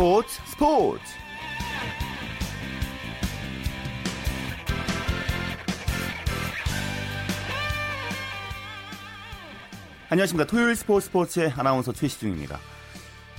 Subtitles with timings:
[0.00, 1.02] 스포츠 스포츠
[10.08, 12.58] 안녕하십니까 토요일 스포츠 스포츠의 아나운서 최시중입니다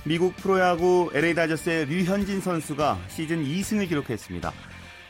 [0.04, 4.52] 미국 프로야구 LA 다저스의 류현진 선수가 시즌 2승을 기록했습니다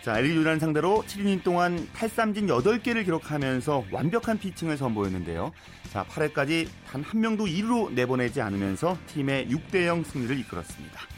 [0.00, 5.52] 자, LG유난 상대로 7이닝 동안 8삼진 8개를 기록하면서 완벽한 피칭을 선보였는데요.
[5.92, 11.11] 자, 8회까지 단 한 명도 2루로 내보내지 않으면서 팀의 6대0 승리를 이끌었습니다.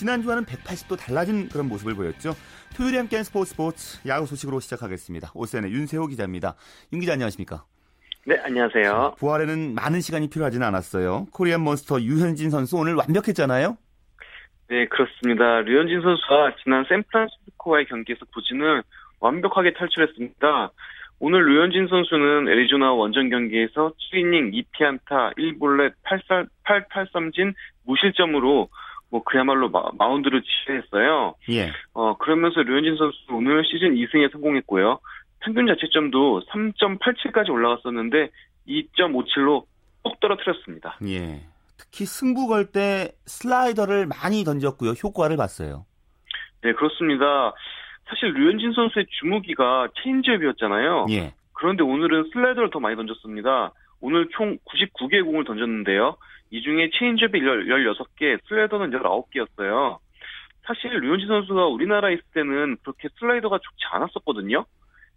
[0.00, 2.32] 지난주와는 180도 달라진 그런 모습을 보였죠.
[2.74, 5.30] 토요일에 함께한 스포츠 스포츠 야구 소식으로 시작하겠습니다.
[5.34, 6.54] 오세의 윤세호 기자입니다.
[6.94, 7.64] 윤 기자 안녕하십니까?
[8.24, 9.16] 네, 안녕하세요.
[9.18, 11.26] 부활에는 많은 시간이 필요하지는 않았어요.
[11.32, 13.76] 코리안 몬스터 유현진 선수 오늘 완벽했잖아요?
[14.70, 15.60] 네, 그렇습니다.
[15.60, 18.82] 류현진 선수가 지난 샌프란시스코와의 경기에서 부진을
[19.20, 20.70] 완벽하게 탈출했습니다.
[21.18, 25.92] 오늘 류현진 선수는 애리조나 원정 경기에서 7이닝 2피안타 1볼넷
[26.64, 27.52] 8, 8삼진
[27.84, 28.70] 무실점으로
[29.10, 31.34] 뭐 그야말로 마, 운드를 지휘했어요.
[31.50, 31.70] 예.
[31.92, 35.00] 어 그러면서 류현진 선수 오늘 시즌 2승에 성공했고요.
[35.40, 38.30] 평균 자책점도 3.87까지 올라갔었는데
[38.68, 39.64] 2.57로
[40.02, 40.96] 꼭 떨어뜨렸습니다.
[41.06, 41.42] 예.
[41.76, 44.90] 특히 승부 걸 때 슬라이더를 많이 던졌고요.
[45.02, 45.86] 효과를 봤어요.
[46.62, 47.52] 네, 그렇습니다.
[48.08, 51.06] 사실 류현진 선수의 주무기가 체인지업이었잖아요.
[51.10, 51.34] 예.
[51.54, 53.72] 그런데 오늘은 슬라이더를 더 많이 던졌습니다.
[54.00, 56.16] 오늘 총 99개의 공을 던졌는데요.
[56.50, 59.98] 이 중에 체인지업이 16개, 슬라이더는 19개였어요.
[60.62, 64.64] 사실 류현진 선수가 우리나라에 있을 때는 그렇게 슬라이더가 좋지 않았었거든요.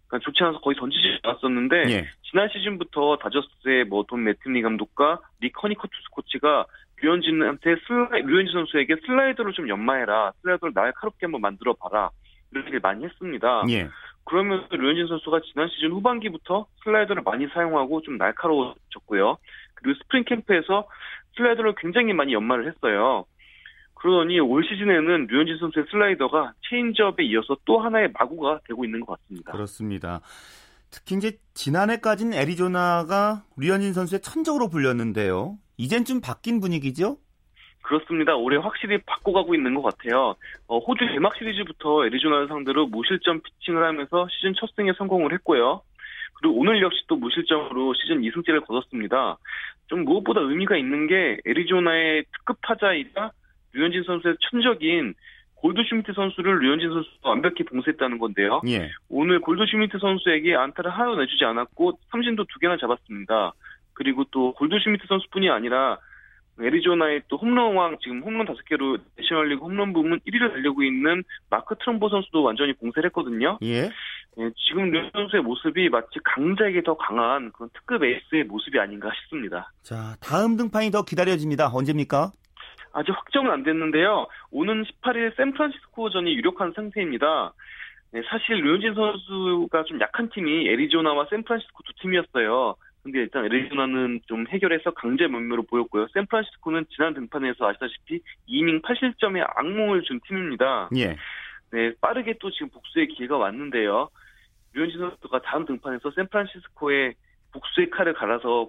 [0.06, 2.08] 그러니까 좋지 않아서 거의 던지지 않았었는데 예.
[2.30, 6.66] 지난 시즌부터 다저스의 뭐 돈 매팅리 감독과 릭 허니컷 코치가
[7.02, 12.10] 류현진한테 슬라이 류현진 선수에게 슬라이더를 좀 연마해라 슬라이더를 날카롭게 한번 만들어 봐라
[12.50, 13.64] 이런 얘기를 많이 했습니다.
[13.70, 13.88] 예.
[14.24, 19.36] 그러면서 류현진 선수가 지난 시즌 후반기부터 슬라이더를 많이 사용하고 좀 날카로워졌고요.
[19.74, 20.88] 그리고 스프링 캠프에서
[21.36, 23.26] 슬라이더를 굉장히 많이 연마를 했어요.
[23.94, 29.52] 그러더니 올 시즌에는 류현진 선수의 슬라이더가 체인지업에 이어서 또 하나의 마구가 되고 있는 것 같습니다.
[29.52, 30.20] 그렇습니다.
[30.90, 35.58] 특히 이제 지난해까지는 애리조나가 류현진 선수의 천적으로 불렸는데요.
[35.76, 37.16] 이젠 좀 바뀐 분위기죠?
[37.84, 38.34] 그렇습니다.
[38.34, 40.34] 올해 확실히 바꿔가고 있는 것 같아요.
[40.66, 45.82] 어, 호주 개막 시리즈부터 애리조나를 상대로 무실점 피칭을 하면서 시즌 첫 승에 성공을 했고요.
[46.34, 49.36] 그리고 오늘 역시 또 무실점으로 시즌 2승째를 거뒀습니다.
[49.88, 53.30] 좀 무엇보다 의미가 있는 게 애리조나의 특급 타자이자
[53.74, 55.14] 류현진 선수의 천적인
[55.56, 58.62] 골드슈미트 선수를 류현진 선수가 완벽히 봉쇄했다는 건데요.
[58.66, 58.90] 예.
[59.10, 63.52] 오늘 골드슈미트 선수에게 안타를 하나도 내주지 않았고 삼진도 두 개나 잡았습니다.
[63.92, 65.98] 그리고 또 골드슈미트 선수뿐이 아니라
[66.60, 72.08] 애리조나의 또 홈런왕 지금 홈런 다섯 개로 내셔널리그 홈런 부문 1위를 달리고 있는 마크 트럼보
[72.08, 73.58] 선수도 완전히 봉쇄를 했거든요.
[73.62, 73.90] 예.
[74.38, 79.72] 예, 지금 류 선수의 모습이 마치 강자에게 더 강한 그런 특급 에이스의 모습이 아닌가 싶습니다.
[79.82, 81.70] 자, 다음 등판이 더 기다려집니다.
[81.72, 82.32] 언제입니까?
[82.92, 84.26] 아직 확정은 안 됐는데요.
[84.50, 87.52] 오는 18일 샌프란시스코전이 유력한 상태입니다.
[88.12, 92.76] 네, 사실 류현진 선수가 좀 약한 팀이 애리조나와 샌프란시스코 두 팀이었어요.
[93.04, 96.08] 근데 일단 애리조나는 좀 해결해서 강자 면모를 보였고요.
[96.14, 100.88] 샌프란시스코는 지난 등판에서 아시다시피 2이닝 8실점의 악몽을 준 팀입니다.
[100.96, 101.14] 예.
[101.70, 104.08] 네, 빠르게 또 지금 복수의 기회가 왔는데요.
[104.72, 107.12] 류현진 선수가 다음 등판에서 샌프란시스코에
[107.52, 108.68] 복수의 칼을 갈아서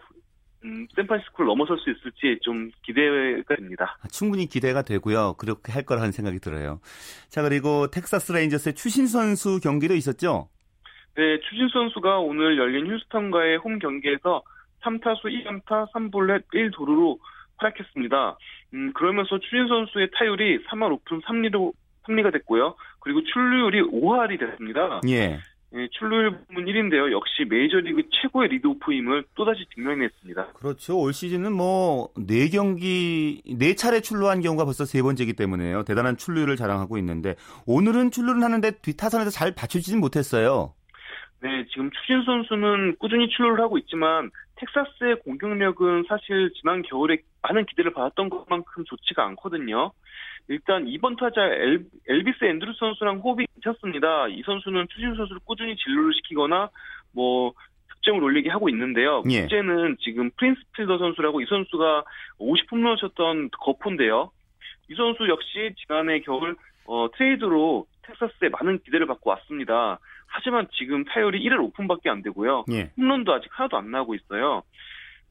[0.65, 3.97] 음, 샌프란시스코를 넘어설 수 있을지 좀 기대가 됩니다.
[4.01, 5.35] 아, 충분히 기대가 되고요.
[5.37, 6.81] 그렇게 할 거라는 생각이 들어요.
[7.29, 10.49] 자, 그리고 텍사스 레인저스의 추신수 선수 경기도 있었죠?
[11.15, 14.43] 네, 추신 선수가 오늘 열린 휴스턴과의 홈 경기에서
[14.83, 17.17] 3타수 2안타 3볼넷 1도루로
[17.57, 18.37] 활약했습니다.
[18.73, 21.71] 음, 그러면서 추신 선수의 타율이 3할 5푼 3리로
[22.05, 22.75] 3리가 됐고요.
[22.99, 25.01] 그리고 출루율이 5할이 됐습니다.
[25.07, 25.39] 예.
[25.73, 27.11] 예, 출루율 부문 1인데요.
[27.11, 30.53] 역시 메이저리그 최고의 리드오프임을 또다시 증명했습니다.
[30.53, 30.97] 그렇죠.
[30.99, 35.83] 올 시즌은 뭐, 4경기, 4차례 출루한 경우가 벌써 세 번째이기 때문에요.
[35.83, 37.35] 대단한 출루율을 자랑하고 있는데,
[37.65, 40.73] 오늘은 출루를 하는데 뒷타선에서 잘 받쳐주진 못했어요.
[41.41, 47.91] 네, 지금 추신 선수는 꾸준히 출루를 하고 있지만, 텍사스의 공격력은 사실 지난 겨울에 많은 기대를
[47.93, 49.91] 받았던 것만큼 좋지가 않거든요.
[50.47, 54.27] 일단 이번 타자 엘, 엘비스 앤드루 선수랑 호흡이 괜찮습니다.
[54.27, 56.69] 이 선수는 추신 선수를 꾸준히 진루를 시키거나
[57.13, 57.53] 뭐
[57.95, 59.23] 득점을 올리게 하고 있는데요.
[59.29, 59.41] 예.
[59.41, 62.03] 문제는 지금 프린스 필더 선수라고 이 선수가
[62.39, 64.31] 50홈런 쳤던 거포인데요.
[64.89, 66.55] 이 선수 역시 지난해 겨울
[66.85, 69.99] 어, 트레이드로 텍사스에 많은 기대를 받고 왔습니다.
[70.27, 72.65] 하지만 지금 타율이 1할 5푼밖에 안 되고요.
[72.71, 72.91] 예.
[72.97, 74.63] 홈런도 아직 하나도 안 나오고 있어요.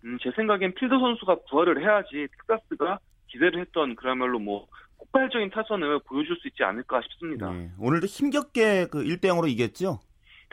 [0.04, 2.98] 음, 제 생각엔 필더 선수가 부활을 해야지 텍사스가
[3.28, 4.66] 기대를 했던 그야말로 뭐
[4.98, 7.50] 폭발적인 타선을 보여줄 수 있지 않을까 싶습니다.
[7.52, 10.00] 네, 오늘도 힘겹게 그 1대 0으로 이겼죠?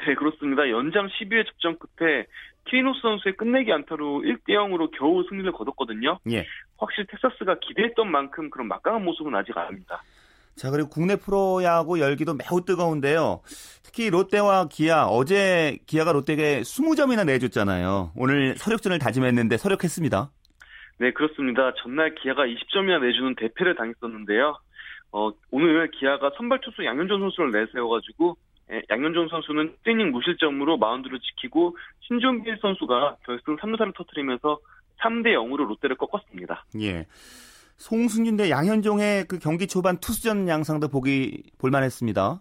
[0.06, 0.70] 네, 그렇습니다.
[0.70, 2.26] 연장 12회 접전 끝에
[2.66, 6.20] 키리노스 선수의 끝내기 안타로 1대 0으로 겨우 승리를 거뒀거든요.
[6.32, 6.46] 예.
[6.78, 10.02] 확실히 텍사스가 기대했던 만큼 그런 막강한 모습은 아직 아닙니다.
[10.56, 13.42] 자, 그리고 국내 프로야구 열기도 매우 뜨거운데요.
[13.84, 18.12] 특히 롯데와 기아, 어제 기아가 롯데에게 20점이나 내줬잖아요.
[18.16, 20.30] 오늘 서력전을 다짐했는데 서력했습니다.
[21.00, 21.74] 네, 그렇습니다.
[21.82, 24.56] 전날 기아가 20점이나 내주는 대패를 당했었는데요.
[25.14, 28.38] 어, 오늘 기아가 선발 투수 양현종 선수를 내세워가지고
[28.72, 34.60] 예, 양현종 선수는 1이닝 무실점으로 마운드를 지키고 신종길 선수가 결승 3루타를 터뜨리면서
[35.02, 36.66] 3대 0으로 롯데를 꺾었습니다.
[36.82, 37.06] 예.
[37.82, 42.40] 송승준 대 양현종의 그 경기 초반 투수전 양상도 보기 볼만했습니다.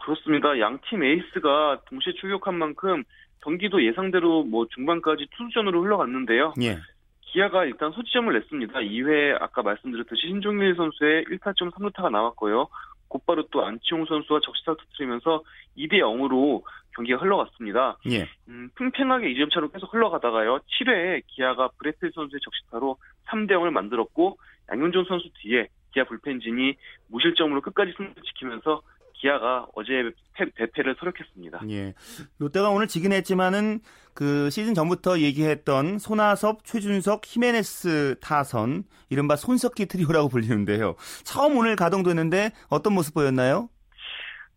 [0.00, 0.60] 그렇습니다.
[0.60, 3.02] 양 팀 에이스가 동시에 출격한 만큼
[3.42, 6.54] 경기도 예상대로 뭐 중반까지 투수전으로 흘러갔는데요.
[6.62, 6.78] 예.
[7.22, 8.78] 기아가 일단 소지점을 냈습니다.
[8.78, 12.68] 2회 아까 말씀드렸듯이 신종일 선수의 1타점 3루타가 나왔고요.
[13.08, 15.42] 곧바로 또 안치홍 선수와 적시타를 터뜨리면서
[15.76, 16.62] 2대 0으로
[16.94, 17.98] 경기가 흘러갔습니다.
[18.10, 18.28] 예.
[18.48, 20.60] 음, 팽팽하게 2점 차로 계속 흘러가다가요.
[20.80, 22.96] 7회에 기아가 브렛 필 선수의 적시타로
[23.26, 24.38] 3대 0을 만들었고
[24.70, 26.74] 양현종 선수 뒤에 기아 불펜진이
[27.08, 28.82] 무실점으로 끝까지 승리를 지키면서
[29.20, 30.10] 기아가 어제
[30.56, 31.60] 대패를 설욕했습니다.
[31.70, 31.94] 예.
[32.38, 33.80] 롯데가 오늘 지긴 했지만은
[34.14, 40.96] 그 시즌 전부터 얘기했던 손아섭, 최준석, 히메네스 타선, 이른바 손석희 트리오라고 불리는데요.
[41.24, 43.68] 처음 오늘 가동됐는데 어떤 모습 보였나요?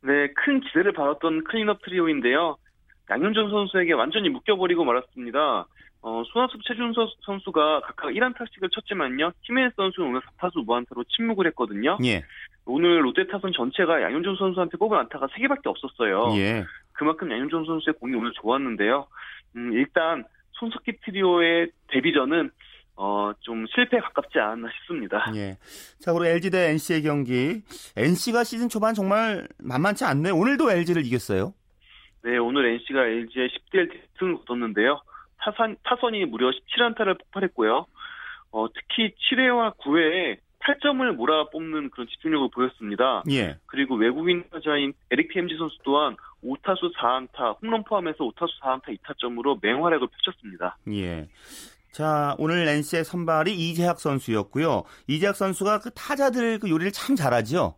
[0.01, 2.57] 네, 큰 기대를 받았던 클린업 트리오인데요.
[3.09, 5.67] 양현종 선수에게 완전히 묶여버리고 말았습니다.
[6.03, 9.33] 어, 손아섭 최준석 선수가 각각 1안타씩을 쳤지만요.
[9.43, 11.97] 히메네스 선수는 오늘 4타수 무안타로 침묵을 했거든요.
[12.03, 12.23] 예.
[12.65, 16.33] 오늘 롯데 타선 전체가 양현종 선수한테 뽑은 안타가 3개밖에 없었어요.
[16.37, 16.63] 예.
[16.93, 19.07] 그만큼 양현종 선수의 공이 오늘 좋았는데요.
[19.55, 20.23] 음, 일단
[20.53, 22.51] 손석희 트리오의 데뷔전은
[22.95, 25.31] 어, 좀 실패에 가깝지 않았나 싶습니다.
[25.35, 25.57] 예.
[25.99, 27.63] 자, 그리고 LG 대 NC의 경기.
[27.97, 30.35] NC가 시즌 초반 정말 만만치 않네요.
[30.35, 31.53] 오늘도 LG를 이겼어요.
[32.23, 35.01] 네, 오늘 NC가 LG의 10대 1 승을 거뒀는데요.
[35.39, 37.87] 타선, 타선이 무려 17안타를 폭발했고요.
[38.51, 43.23] 어, 특히 7회와 9회에 8점을 몰아 뽑는 그런 집중력을 보였습니다.
[43.31, 43.57] 예.
[43.65, 50.07] 그리고 외국인 타자인 에릭 TMG 선수 또한 5타수 4안타, 홈런 포함해서 5타수 4안타 2타점으로 맹활약을
[50.07, 50.77] 펼쳤습니다.
[50.91, 51.27] 예.
[51.91, 54.83] 자, 오늘 NC의 선발이 이재학 선수였고요.
[55.07, 57.75] 이재학 선수가 그 타자들 그 요리를 참 잘하죠.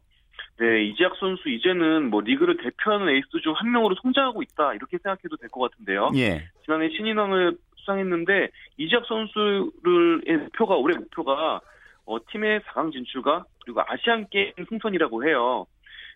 [0.60, 5.36] 네, 이재학 선수 이제는 뭐 리그를 대표하는 에이스 중 한 명으로 성장하고 있다 이렇게 생각해도
[5.38, 6.12] 될 것 같은데요.
[6.16, 6.44] 예.
[6.64, 11.60] 지난해 신인왕을 수상했는데 이재학 선수의 목표가 올해 목표가
[12.06, 15.66] 어, 팀의 4강 진출과 그리고 아시안 게임 승선이라고 해요.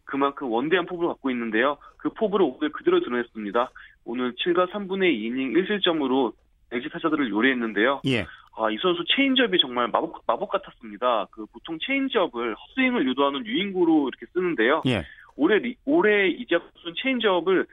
[0.06, 1.78] 그만큼 원대한 포부를 갖고 있는데요.
[1.98, 3.69] 그 포부를 오늘 그대로 드러냈습니다.
[4.06, 5.54] 오늘 7과 3분의 2이닝
[5.84, 6.34] 1실점으로
[6.71, 8.01] LG 타자들을 요리했는데요.
[8.06, 8.25] 예.
[8.60, 11.28] 아, 이 선수 체인지업이 정말 마법, 마법 같았습니다.
[11.31, 14.81] 그 보통 체인지업을 헛스윙을 유도하는 유인구로 이렇게 쓰는데요.
[14.88, 15.04] 예.
[15.36, 17.66] 올해, 리- 올해 이재학 선수는 체인지업을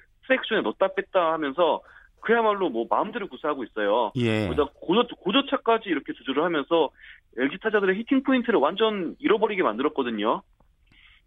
[0.48, 1.80] 존에 넣었다 뺐다 하면서
[2.24, 4.10] 그야말로 뭐 마음대로 구사하고 있어요.
[4.16, 4.46] 예.
[4.46, 6.90] 거기다 고저, 고저차까지 이렇게 조절을 하면서
[7.36, 10.42] LG 타자들의 히팅 포인트를 완전 잃어버리게 만들었거든요.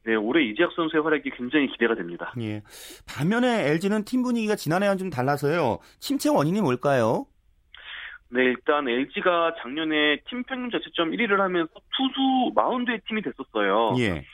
[0.05, 2.33] 네, 올해 이재학 선수의 활약이 굉장히 기대가 됩니다.
[2.39, 2.63] 예.
[3.07, 5.79] 반면에 LG는 팀 분위기가 지난해와는 좀 달라서요.
[5.99, 7.25] 침체 원인이 뭘까요?
[8.29, 13.95] 네, 일단 LG가 작년에 팀 평균 자책점 1위를 하면서 투수 마운드의 팀이 됐었어요.
[13.99, 14.25] 예.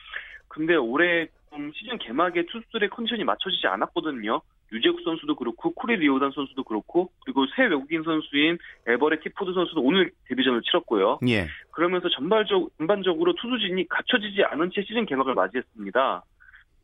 [0.48, 4.42] 근데 올해 좀 시즌 개막에 투수들의 컨디션이 맞춰지지 않았거든요.
[4.74, 8.58] 류제국 선수도 그렇고 코리 리오단 선수도 그렇고 그리고 새 외국인 선수인
[8.88, 11.20] 에버렛 티포드 선수도 오늘 데뷔전을 치렀고요.
[11.30, 11.48] 예.
[11.72, 16.24] 그러면서 전발적 전반적으로 투수진이 갖춰지지 않은 채 시즌 개막을 맞이했습니다.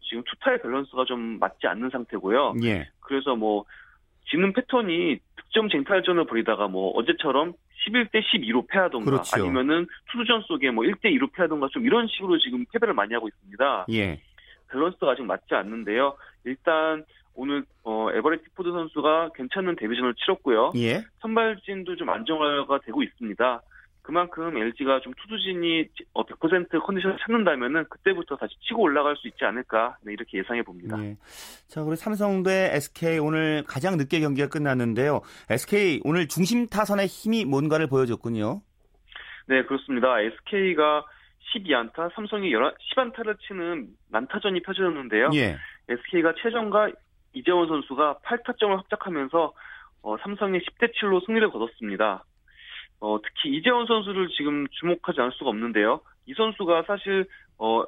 [0.01, 2.55] 지금 투타의 밸런스가 좀 맞지 않는 상태고요.
[2.63, 2.87] 예.
[2.99, 3.65] 그래서 뭐
[4.29, 7.53] 지는 패턴이 득점 쟁탈전을 벌이다가 뭐 어제처럼
[7.87, 9.35] 11대 12로 패하던가 그렇죠.
[9.35, 13.85] 아니면은 투수전 속에 뭐 1대 2로 패하던가 좀 이런 식으로 지금 패배를 많이 하고 있습니다.
[13.91, 14.21] 예.
[14.71, 16.15] 밸런스가 아직 맞지 않는데요.
[16.43, 17.03] 일단
[17.39, 20.71] 오늘 어, 에버렛 티포드 선수가 괜찮은 데뷔전을 치렀고요.
[20.75, 21.05] 예.
[21.21, 23.61] 선발진도 좀 안정화가 되고 있습니다.
[24.01, 29.97] 그만큼 LG가 좀 투수진이 어, 100% 컨디션을 찾는다면은 그때부터 다시 치고 올라갈 수 있지 않을까
[30.01, 31.01] 네, 이렇게 예상해 봅니다.
[31.01, 31.15] 예.
[31.67, 35.21] 자, 그리고 삼성 대 SK 오늘 가장 늦게 경기가 끝났는데요.
[35.49, 38.61] SK 오늘 중심 타선의 힘이 뭔가를 보여줬군요.
[39.47, 40.19] 네, 그렇습니다.
[40.19, 41.05] SK가
[41.55, 45.29] 12안타, 삼성이 11, 10안타를 치는 난타전이 펼쳐졌는데요.
[45.35, 45.55] 예.
[45.87, 46.91] SK가 최정과
[47.33, 49.53] 이재원 선수가 8타점을 합작하면서
[50.01, 52.23] 어, 삼성의 10대 7로 승리를 거뒀습니다.
[53.01, 56.01] 어, 특히 이재원 선수를 지금 주목하지 않을 수가 없는데요.
[56.25, 57.25] 이 선수가 사실
[57.57, 57.83] 어,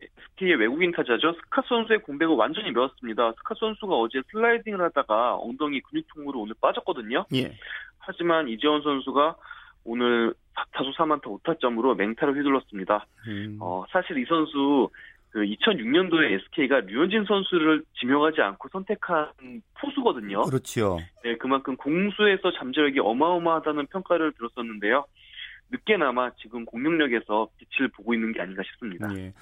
[0.00, 1.32] SK의 외국인 타자죠.
[1.34, 3.32] 스카 선수의 공백을 완전히 메웠습니다.
[3.32, 7.26] 스카 선수가 어제 슬라이딩을 하다가 엉덩이 근육통으로 오늘 빠졌거든요.
[7.34, 7.52] 예.
[7.98, 9.36] 하지만 이재원 선수가
[9.84, 13.06] 오늘 4타수 3안타 5타점으로 맹타를 휘둘렀습니다.
[13.28, 13.58] 음.
[13.60, 14.88] 어, 사실 이 선수
[15.30, 19.28] 그 2006년도에 SK가 류현진 선수를 지명하지 않고 선택한
[19.80, 20.42] 포수거든요.
[20.42, 20.98] 그렇죠.
[21.24, 25.04] 네, 그만큼 공수에서 잠재력이 어마어마하다는 평가를 들었었는데요.
[25.70, 29.08] 늦게나마 지금 공격력에서 빛을 보고 있는 게 아닌가 싶습니다.
[29.16, 29.32] 예.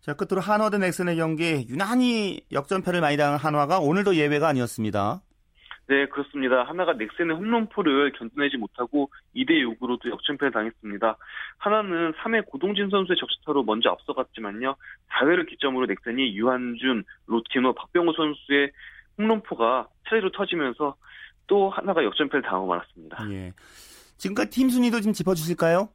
[0.00, 5.20] 자, 끝으로 한화 대 넥슨의 경기 유난히 역전패를 많이 당한 한화가 오늘도 예외가 아니었습니다.
[5.86, 6.62] 네, 그렇습니다.
[6.64, 11.16] 하나가 넥센의 홈런포를 견뎌내지 못하고 2대 6으로 도 역전패를 당했습니다.
[11.58, 14.76] 하나는 3회 고동진 선수의 적시타로 먼저 앞서갔지만요.
[15.10, 18.70] 4회를 기점으로 넥센이 유한준, 로티노, 박병호 선수의
[19.18, 20.96] 홈런포가 차례로 터지면서
[21.46, 23.30] 또 하나가 역전패를 당하고 말았습니다.
[23.30, 23.52] 예.
[24.16, 25.90] 지금까지 팀 순위도 좀 짚어주실까요?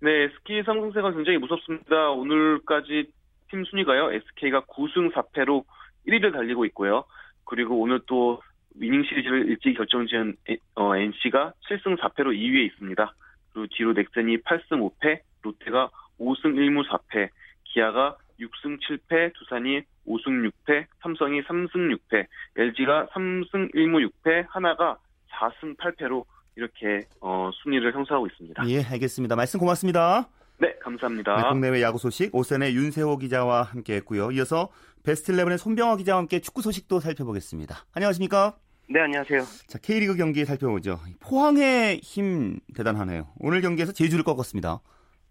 [0.00, 2.10] 네, SK 상승세가 굉장히 무섭습니다.
[2.10, 3.10] 오늘까지
[3.50, 4.12] 팀 순위가요.
[4.12, 5.64] SK가 9승 4패로
[6.06, 7.04] 1위를 달리고 있고요.
[7.44, 8.40] 그리고 오늘 또
[8.74, 10.36] 위닝 시리즈를 일찍 결정지은
[10.74, 13.14] 어, NC가 7승 4패로 2위에 있습니다.
[13.52, 17.28] 그리고 뒤로 넥센이 8승 5패, 롯데가 5승 1무 4패,
[17.64, 22.26] 기아가 6승 7패, 두산이 5승 6패, 삼성이 3승 6패,
[22.56, 24.98] LG가 3승 1무 6패, 하나가
[25.30, 26.24] 4승 8패로
[26.56, 28.68] 이렇게 어, 순위를 형성하고 있습니다.
[28.68, 29.36] 예, 알겠습니다.
[29.36, 30.28] 말씀 고맙습니다.
[30.58, 31.36] 네, 감사합니다.
[31.36, 34.30] 네, 국내외 야구 소식 오센의 윤세호 기자와 함께했고요.
[34.32, 34.70] 이어서
[35.02, 37.84] 베스트 11의 손병호 기자와 함께 축구 소식도 살펴보겠습니다.
[37.92, 38.56] 안녕하십니까?
[38.86, 39.40] 네, 안녕하세요.
[39.66, 40.98] 자, K리그 경기 살펴보죠.
[41.20, 43.28] 포항의 힘 대단하네요.
[43.40, 44.80] 오늘 경기에서 제주를 꺾었습니다.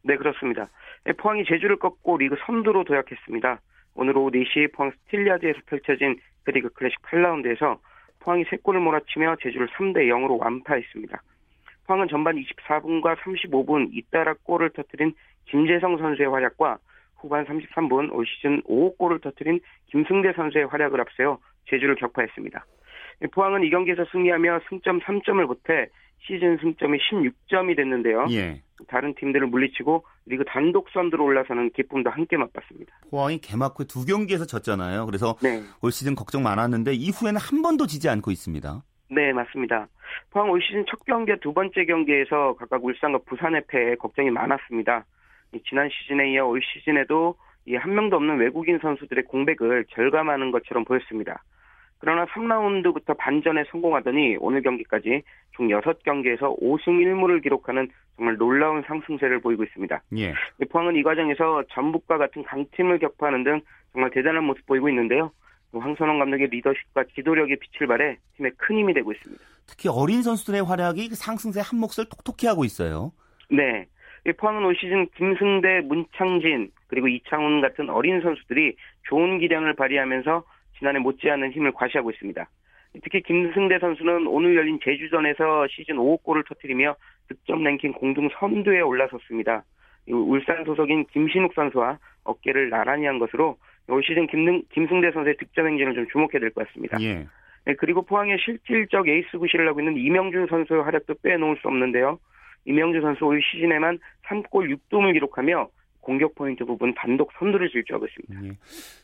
[0.03, 0.69] 네, 그렇습니다.
[1.05, 3.62] 네, 포항이 제주를 꺾고 리그 선두로 도약했습니다.
[3.95, 7.77] 오늘 오후 4시 포항 스틸야드에서 펼쳐진 K리그 클래식 8라운드에서
[8.19, 11.22] 포항이 3골을 몰아치며 제주를 3대 0으로 완파했습니다.
[11.86, 15.13] 포항은 전반 24분과 35분 잇따라 골을 터뜨린
[15.45, 16.79] 김재성 선수의 활약과
[17.17, 22.65] 후반 33분 올 시즌 5호 골을 터뜨린 김승대 선수의 활약을 앞세워 제주를 격파했습니다.
[23.32, 25.88] 포항은 이 경기에서 승리하며 승점 3점을 보태
[26.25, 28.27] 시즌 승점이 16점이 됐는데요.
[28.32, 28.62] 예.
[28.88, 32.93] 다른 팀들을 물리치고 리그 단독 선두로 올라서는 기쁨도 함께 맛봤습니다.
[33.10, 35.05] 포항이 개막 후 두 경기에서 졌잖아요.
[35.05, 35.62] 그래서 네.
[35.82, 38.84] 올 시즌 걱정 많았는데 이후에는 한 번도 지지 않고 있습니다.
[39.10, 39.88] 네, 맞습니다.
[40.32, 45.05] 포항 올 시즌 첫 경기와 두 번째 경기에서 각각 울산과 부산의 패에 걱정이 많았습니다.
[45.70, 47.36] 지난 시즌에 이어 올 시즌에도
[47.77, 51.43] 한 명도 없는 외국인 선수들의 공백을 절감하는 것처럼 보였습니다.
[52.03, 59.63] 그러나 3라운드부터 반전에 성공하더니 오늘 경기까지 총 6경기에서 5승 1무를 기록하는 정말 놀라운 상승세를 보이고
[59.63, 60.03] 있습니다.
[60.17, 60.33] 예.
[60.69, 63.62] 포항은 이 과정에서 전북과 같은 강팀을 격파하는 등
[63.93, 65.31] 정말 대단한 모습 보이고 있는데요.
[65.72, 69.41] 황선홍 감독의 리더십과 기도력이 빛을 발해 팀에 큰 힘이 되고 있습니다.
[69.65, 73.13] 특히 어린 선수들의 활약이 그 상승세 한 몫을 톡톡히 하고 있어요.
[73.50, 73.86] 네.
[74.38, 78.75] 포항은 올 시즌 김승대, 문창진, 그리고 이창훈 같은 어린 선수들이
[79.07, 80.43] 좋은 기량을 발휘하면서
[80.77, 82.47] 지난해 못지않은 힘을 과시하고 있습니다.
[83.03, 86.95] 특히 김승대 선수는 오늘 열린 제주전에서 시즌 5호 골을 터뜨리며
[87.27, 89.63] 득점 랭킹 공동 선두에 올라섰습니다.
[90.07, 95.95] 울산 소속인 김신욱 선수와 어깨를 나란히 한 것으로 올 시즌 김능, 김승대 선수의 득점 행진을
[95.95, 96.97] 좀 주목해야 될 것 같습니다.
[97.01, 97.25] 예.
[97.65, 102.19] 네, 그리고 포항의 실질적 에이스 구실을 하고 있는 이명준 선수의 활약도 빼놓을 수 없는데요.
[102.65, 105.67] 이명준 선수 올 시즌에만 3골 6도움을 기록하며
[106.03, 108.48] 공격 포인트 부분 단독 선두를 질주하고 있습니다.
[108.48, 108.57] 예.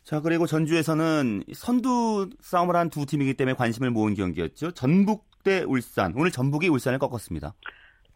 [0.03, 4.71] 자 그리고 전주에서는 선두 싸움을 한 두 팀이기 때문에 관심을 모은 경기였죠.
[4.71, 6.13] 전북 대 울산.
[6.15, 7.53] 오늘 전북이 울산을 꺾었습니다.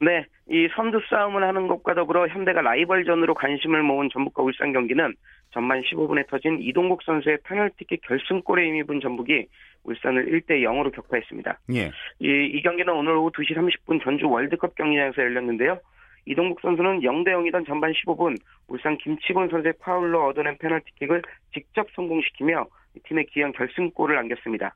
[0.01, 5.13] 네, 이 선두 싸움을 하는 것과 더불어 현대가 라이벌전으로 관심을 모은 전북과 울산 경기는
[5.51, 9.45] 전반 15분에 터진 이동국 선수의 페널티킥 결승골에 힘입은 전북이
[9.83, 11.59] 울산을 1대 0으로 격파했습니다.
[11.75, 11.91] 예.
[12.19, 15.79] 이, 이 경기는 오늘 오후 2시 30분 전주 월드컵 경기장에서 열렸는데요.
[16.25, 18.37] 이동국 선수는 0대 0이던 전반 15분
[18.67, 21.21] 울산 김치곤 선수의 파울로 얻어낸 페널티킥을
[21.53, 22.65] 직접 성공시키며
[23.03, 24.75] 팀의 귀한 결승골을 안겼습니다.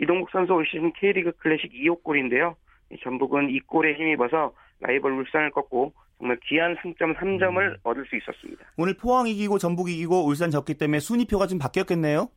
[0.00, 2.56] 이동국 선수 올 시즌 K리그 클래식 2호 골인데요.
[3.02, 7.76] 전북은 이 골에 힘입어서 라이벌 울산을 꺾고 정말 귀한 승점 3점을 음.
[7.82, 8.64] 얻을 수 있었습니다.
[8.76, 12.28] 오늘 포항 이기고 전북 이기고 울산 졌기 때문에 순위표가 좀 바뀌었겠네요?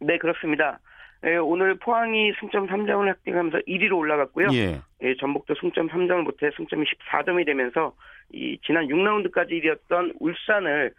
[0.00, 0.78] 네, 그렇습니다.
[1.24, 4.48] 예, 오늘 포항이 승점 3점을 획득하면서 1위로 올라갔고요.
[4.52, 4.80] 예.
[5.02, 7.94] 예, 전북도 승점 3점을 못해 승점이 14점이 되면서
[8.32, 10.92] 이 지난 6라운드까지 1위였던 울산을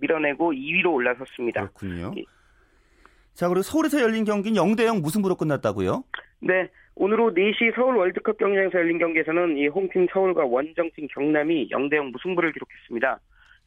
[0.00, 1.60] 밀어내고 2위로 올라섰습니다.
[1.62, 2.12] 그렇군요.
[2.16, 2.24] 예.
[3.34, 6.04] 자, 그리고 서울에서 열린 경기는 0대 0 무승부로 끝났다고요?
[6.40, 6.68] 네.
[6.94, 12.52] 오늘로 4시 서울 월드컵 경기장에서 열린 경기에서는 이 홈팀 서울과 원정팀 경남이 0대 0 무승부를
[12.52, 13.18] 기록했습니다.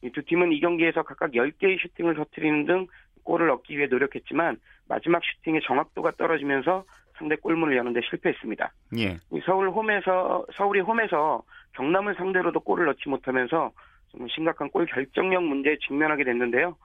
[0.02, 2.86] 이 두 팀은 이 경기에서 각각 10개의 슈팅을 터뜨리는 등
[3.26, 4.56] 골을 얻기 위해 노력했지만
[4.88, 6.84] 마지막 슈팅의 정확도가 떨어지면서
[7.18, 8.72] 상대 골문을 여는데 실패했습니다.
[8.98, 9.18] 예.
[9.44, 11.42] 서울 홈에서 서울이 홈에서
[11.72, 13.72] 경남을 상대로도 골을 넣지 못하면서
[14.08, 16.76] 좀 심각한 골 결정력 문제에 직면하게 됐는데요.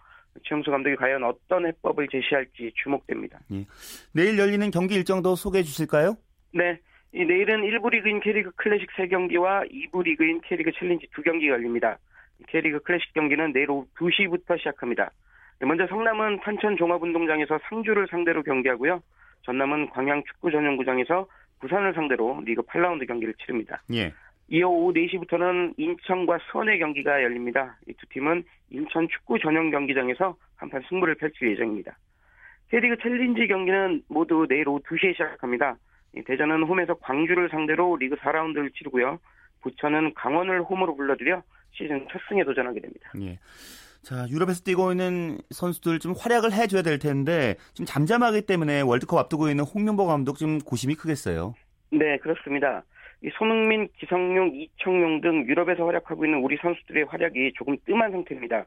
[0.43, 3.39] 최용수 감독이 과연 어떤 해법을 제시할지 주목됩니다.
[3.53, 3.65] 예.
[4.13, 6.15] 내일 열리는 경기 일정도 소개해 주실까요?
[6.53, 6.79] 네.
[7.13, 11.99] 이 내일은 1부 리그인 K리그 클래식 3경기와 2부 리그인 K리그 챌린지 2경기가 열립니다.
[12.47, 15.11] K리그 클래식 경기는 내일 오후 2시부터 시작합니다.
[15.61, 19.03] 네, 먼저 성남은 탄천 종합운동장에서 상주를 상대로 경기하고요.
[19.43, 21.27] 전남은 광양 축구 전용구장에서
[21.59, 23.83] 부산을 상대로 리그 8라운드 경기를 치릅니다.
[23.93, 24.11] 예.
[24.47, 27.77] 이어 오후 4시부터는 인천과 수원의 경기가 열립니다.
[27.87, 31.95] 이 두 팀은 인천 축구 전용 경기장에서 한판 승부를 펼칠 예정입니다.
[32.69, 35.77] K리그 챌린지 경기는 모두 내일 오후 2시에 시작합니다.
[36.25, 39.19] 대전은 홈에서 광주를 상대로 리그 4라운드를 치르고요.
[39.61, 43.11] 부천은 강원을 홈으로 불러들여 시즌 첫 승에 도전하게 됩니다.
[43.21, 43.37] 예.
[44.03, 49.49] 자, 유럽에서 뛰고 있는 선수들 좀 활약을 해줘야 될 텐데 좀 잠잠하기 때문에 월드컵 앞두고
[49.49, 51.53] 있는 홍명보 감독 좀 고심이 크겠어요.
[51.91, 52.83] 네, 그렇습니다.
[53.23, 58.65] 이 손흥민, 기성용, 이청용 등 유럽에서 활약하고 있는 우리 선수들의 활약이 조금 뜸한 상태입니다.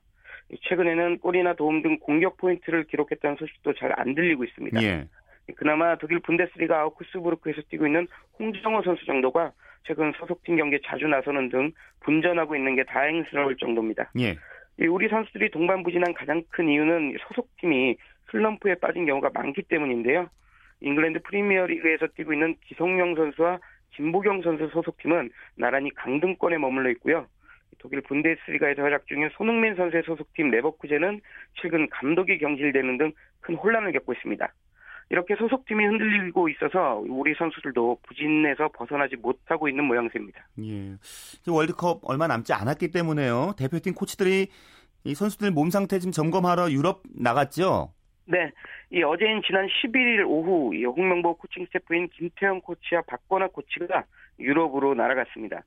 [0.68, 4.82] 최근에는 골이나 도움 등 공격 포인트를 기록했다는 소식도 잘 안 들리고 있습니다.
[4.82, 5.08] 예.
[5.56, 8.06] 그나마 독일 분데스리가 아우크스부르크에서 뛰고 있는
[8.38, 9.52] 홍정호 선수 정도가
[9.86, 14.10] 최근 소속팀 경기에 자주 나서는 등 분전하고 있는 게 다행스러울 정도입니다.
[14.20, 14.36] 예.
[14.78, 17.96] 우리 선수들이 동반 부진한 가장 큰 이유는 소속팀이
[18.30, 20.28] 슬럼프에 빠진 경우가 많기 때문인데요.
[20.80, 27.26] 잉글랜드 프리미어리그에서 뛰고 있는 기성용 선수와 김보경 선수 소속팀은 나란히 강등권에 머물러 있고요.
[27.78, 31.20] 독일 분데스리가에서 활약 중인 손흥민 선수의 소속팀 레버쿠젠은
[31.60, 33.12] 최근 감독이 경질되는 등
[33.44, 34.52] 큰 혼란을 겪고 있습니다.
[35.10, 40.46] 이렇게 소속팀이 흔들리고 있어서 우리 선수들도 부진에서 벗어나지 못하고 있는 모양새입니다.
[40.62, 40.96] 예.
[41.46, 43.54] 월드컵 얼마 남지 않았기 때문에요.
[43.58, 44.48] 대표팀 코치들이
[45.04, 47.92] 이 선수들 몸 상태 좀 점검하러 유럽 나갔죠?
[48.26, 48.50] 네.
[48.90, 54.04] 이 어제인 지난 11일 오후 이 홍명보 코칭 스태프인 김태영 코치와 박건하 코치가
[54.38, 55.62] 유럽으로 날아갔습니다.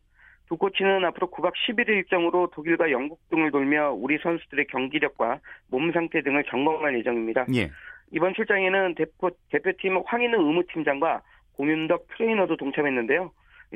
[0.47, 5.39] 두 코치는 앞으로 9박 10일 일정으로 독일과 영국 등을 돌며 우리 선수들의 경기력과
[5.69, 7.45] 몸 상태 등을 점검할 예정입니다.
[7.53, 7.69] 예.
[8.11, 11.21] 이번 출장에는 대표, 대표팀 황인우 의무팀장과
[11.53, 13.31] 공윤덕 트레이너도 동참했는데요.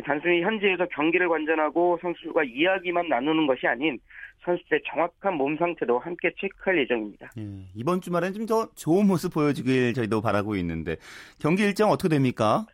[0.05, 3.99] 단순히 현지에서 경기를 관전하고 선수들과 이야기만 나누는 것이 아닌
[4.45, 7.29] 선수들의 정확한 몸 상태도 함께 체크할 예정입니다.
[7.37, 7.41] 예,
[7.75, 10.95] 이번 주말엔 좀더 좋은 모습 보여주길 저희도 바라고 있는데
[11.39, 12.65] 경기 일정 어떻게 됩니까?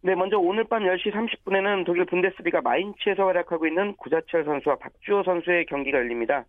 [0.00, 5.66] 네, 먼저 오늘 밤 10시 30분에는 독일 분데스리가 마인츠에서 활약하고 있는 구자철 선수와 박주호 선수의
[5.66, 6.44] 경기가 열립니다.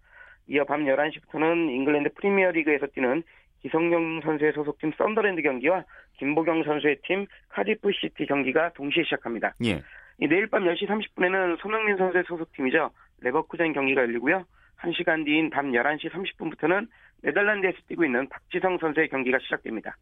[0.47, 3.23] 이어 밤 11시부터는 잉글랜드 프리미어리그에서 뛰는
[3.63, 5.83] 기성용 선수의 소속팀 썬더랜드 경기와
[6.17, 9.55] 김보경 선수의 팀 카디프 시티 경기가 동시에 시작합니다.
[9.63, 9.81] 예.
[10.19, 12.91] 내일 밤 10시 30분에는 손흥민 선수의 소속팀이죠.
[13.21, 14.45] 레버쿠젠 경기가 열리고요.
[14.79, 16.87] 1시간 뒤인 밤 11시 30분부터는
[17.23, 19.95] 네덜란드에서 뛰고 있는 박지성 선수의 경기가 시작됩니다.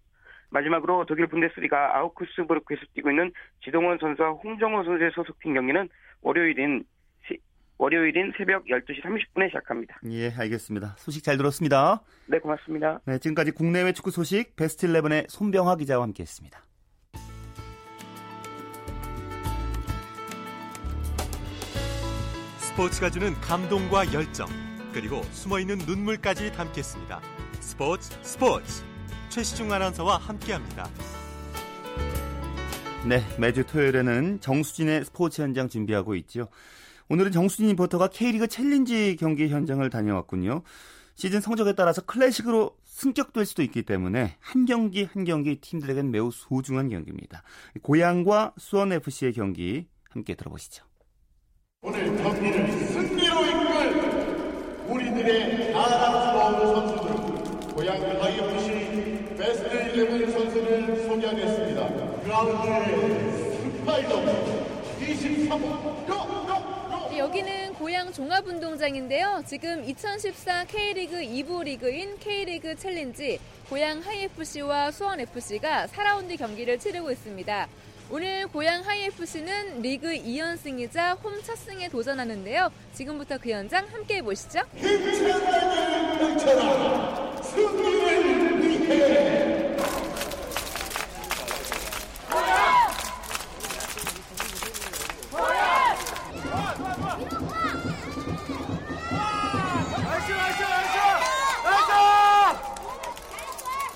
[0.49, 3.31] 마지막으로 독일 분데스리가 아우크스부르크에서 뛰고 있는
[3.63, 5.87] 지동원 선수와 홍정호 선수의 소속팀 경기는
[6.21, 6.83] 월요일인
[7.81, 9.99] 월요일인 새벽 12시 30분에 시작합니다.
[10.11, 10.93] 예, 알겠습니다.
[10.99, 12.03] 소식 잘 들었습니다.
[12.27, 13.01] 네, 고맙습니다.
[13.05, 16.63] 네, 지금까지 국내외 축구 소식 베스트 11의 손병화 기자와 함께했습니다.
[22.59, 24.47] 스포츠가 주는 감동과 열정
[24.93, 27.19] 그리고 숨어있는 눈물까지 담겠습니다.
[27.61, 28.83] 스포츠 스포츠
[29.29, 30.87] 최시중 아나운서와 함께합니다.
[33.09, 36.47] 네, 매주 토요일에는 정수진의 스포츠 현장 준비하고 있죠.
[37.11, 40.61] 오늘은 정수진 리포터가 K리그 챌린지 경기 현장을 다녀왔군요.
[41.15, 46.87] 시즌 성적에 따라서 클래식으로 승격될 수도 있기 때문에 한 경기 한 경기 팀들에겐 매우 소중한
[46.87, 47.43] 경기입니다.
[47.81, 50.85] 고양과 수원FC의 경기 함께 들어보시죠.
[51.81, 61.89] 오늘 경기를 승리로 이끌 우리들의 자랑스러운 선수들 고양 하이FC 베스트 11 선수를 소개하겠습니다.
[62.21, 64.61] 그라운드의 스파이더
[65.01, 66.40] 23호 고!
[67.11, 69.43] 네, 여기는 고양 종합운동장인데요.
[69.45, 73.37] 지금 2014 K리그 2부 리그인 K리그 챌린지
[73.69, 77.67] 고양 하이FC와 수원FC가 4라운드 경기를 치르고 있습니다.
[78.11, 82.71] 오늘 고양 하이FC는 리그 2연승이자 홈 첫 승에 도전하는데요.
[82.93, 84.61] 지금부터 그 현장 함께 해보시죠.
[84.77, 89.51] 힘찬 펼쳐라 승리를 위해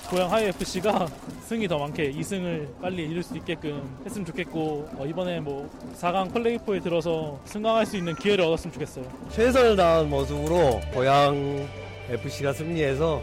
[0.08, 1.08] 고양 하이FC가
[1.48, 6.80] 승이 더 많게 2승을 빨리 이룰 수 있게끔 했으면 좋겠고 어, 이번에 뭐 4강 플레이포에
[6.80, 9.04] 들어서 승강할 수 있는 기회를 얻었으면 좋겠어요.
[9.30, 11.66] 최선을 다한 모습으로 고양
[12.10, 13.22] FC가 승리해서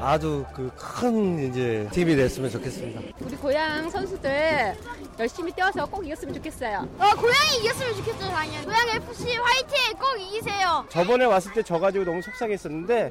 [0.00, 3.00] 아주 그 큰 이제 팀이 됐으면 좋겠습니다.
[3.20, 4.74] 우리 고향 선수들
[5.18, 6.88] 열심히 뛰어서 꼭 이겼으면 좋겠어요.
[6.98, 8.64] 어, 고양이 이겼으면 좋겠어요, 당연히.
[8.64, 9.98] 고양 FC 화이팅!
[9.98, 10.86] 꼭 이기세요.
[10.88, 13.10] 저번에 왔을 때 져가지고 너무 속상했었는데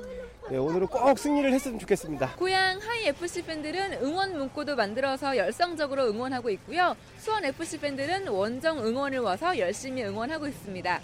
[0.50, 2.36] 네, 오늘은 꼭 승리를 했으면 좋겠습니다.
[2.36, 6.96] 고양 하이FC 팬들은 응원 문구도 만들어서 열성적으로 응원하고 있고요.
[7.20, 11.02] 수원FC 팬들은 원정 응원을 와서 열심히 응원하고 있습니다.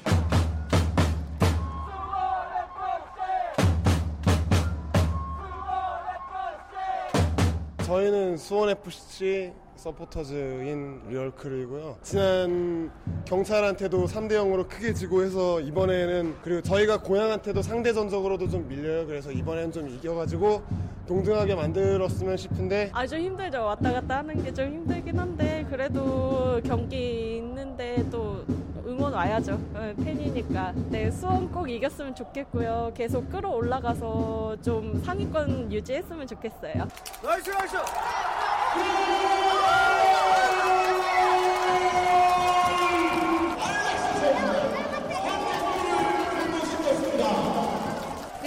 [7.85, 9.53] 저희는 수원 FC
[9.85, 11.97] 서포터즈인 리얼크루이고요.
[12.01, 12.89] 지난
[13.25, 19.05] 경찰한테도 3대 0으로 크게 지고 해서 이번에는 그리고 저희가 고양한테도 상대 전적으로도 좀 밀려요.
[19.05, 20.63] 그래서 이번에는 좀 이겨가지고
[21.07, 23.63] 동등하게 만들었으면 싶은데 아 좀 힘들죠.
[23.63, 28.43] 왔다 갔다 하는 게 좀 힘들긴 한데 그래도 경기 있는데 또
[28.87, 29.53] 응원 와야죠.
[29.75, 30.73] 어, 팬이니까.
[30.89, 32.91] 네, 수원 꼭 이겼으면 좋겠고요.
[32.95, 36.87] 계속 끌어올라가서 좀 상위권 유지했으면 좋겠어요.
[37.23, 37.81] nice nice 네,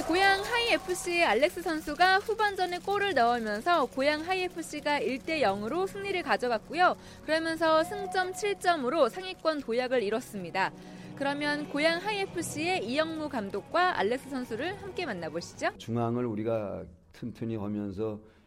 [0.08, 6.96] 고양 하이FC의 알렉스 선수가 후반전에 골을 넣으면서 고양 하이FC가 1대 0으로 승리를 가져갔고요.
[7.26, 10.72] 그러면서 승점 7점으로 상위권 도약을 이뤘습니다.
[11.16, 15.76] 그러면 고양 하이FC의 이영무 감독과 알렉스 선수를 함께 만나보시죠.
[15.76, 18.37] 중앙을 우리가 튼튼히 하면서 이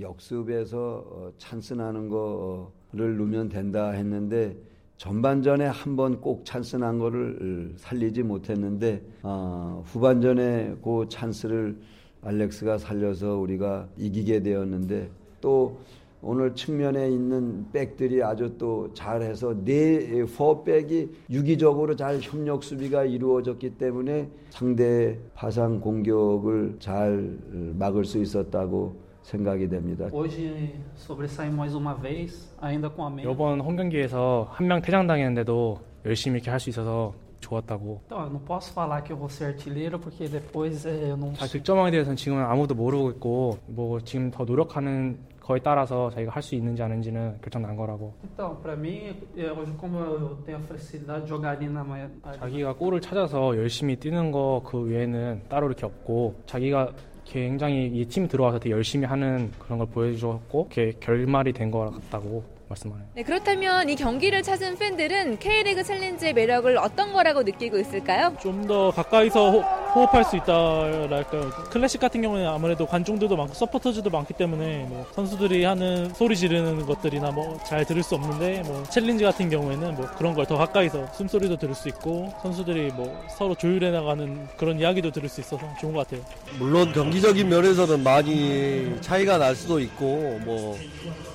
[0.00, 4.56] 역습에서 어, 찬스 나는 거를 넣으면 된다 했는데
[4.96, 11.78] 전반전에 한 번 꼭 찬스 난 거를 살리지 못했는데 어, 후반전에 그 찬스를
[12.22, 15.08] 알렉스가 살려서 우리가 이기게 되었는데
[15.40, 15.78] 또
[16.20, 24.28] 오늘 측면에 있는 백들이 아주 또 잘해서 네 포백이 유기적으로 잘 협력 수비가 이루어졌기 때문에
[24.50, 27.38] 상대 파상 공격을 잘
[27.78, 28.96] 막을 수 있었다고
[29.32, 30.06] 생각이 됩니다.
[30.12, 33.34] Hoje sobressaímos mais uma vez, ainda com a menos.
[33.34, 38.00] 이번 홈경기에서 한 명 퇴장당했는데도 열심히 이렇게 할 수 있어서 좋았다고.
[38.06, 41.32] Então, eu não posso falar que eu vou ser artilheiro porque depois eh, eu não
[41.34, 46.42] 잘 득점왕에 대해서는 지금은 아무도 모르고 있고 뭐 지금 더 노력하는 거에 따라서 자기가 할
[46.42, 48.12] 수 있는지 아닌지는 결정 난 거라고.
[48.24, 52.10] Então, para mim, eh, hoje como eu tenho a felicidade de jogar ali na manhã,
[52.40, 56.92] 자기가 골을 찾아서 열심히 뛰는 거 그 외에는 따로 이렇게 없고 자기가
[57.30, 62.42] 굉장히 이 팀 들어와서 되게 열심히 하는 그런 걸 보여주셨고 이렇게 결말이 된 것 같다고
[62.68, 63.06] 말씀하네요.
[63.14, 68.34] 네, 그렇다면 이 경기를 찾은 팬들은 K리그 챌린지의 매력을 어떤 거라고 느끼고 있을까요?
[68.42, 71.50] 좀 더 가까이서 호, 호흡할 수 있다랄까요.
[71.70, 77.30] 클래식 같은 경우는 아무래도 관중들도 많고 서포터즈도 많기 때문에 뭐 선수들이 하는 소리 지르는 것들이나
[77.30, 81.56] 뭐 잘 들을 수 없는데 뭐 챌린지 같은 경우에는 뭐 그런 걸 더 가까이서 숨소리도
[81.58, 86.06] 들을 수 있고 선수들이 뭐 서로 조율해 나가는 그런 이야기도 들을 수 있어서 좋은 것
[86.08, 86.24] 같아요.
[86.58, 90.78] 물론 경기적인 면에서는 많이 차이가 날 수도 있고 뭐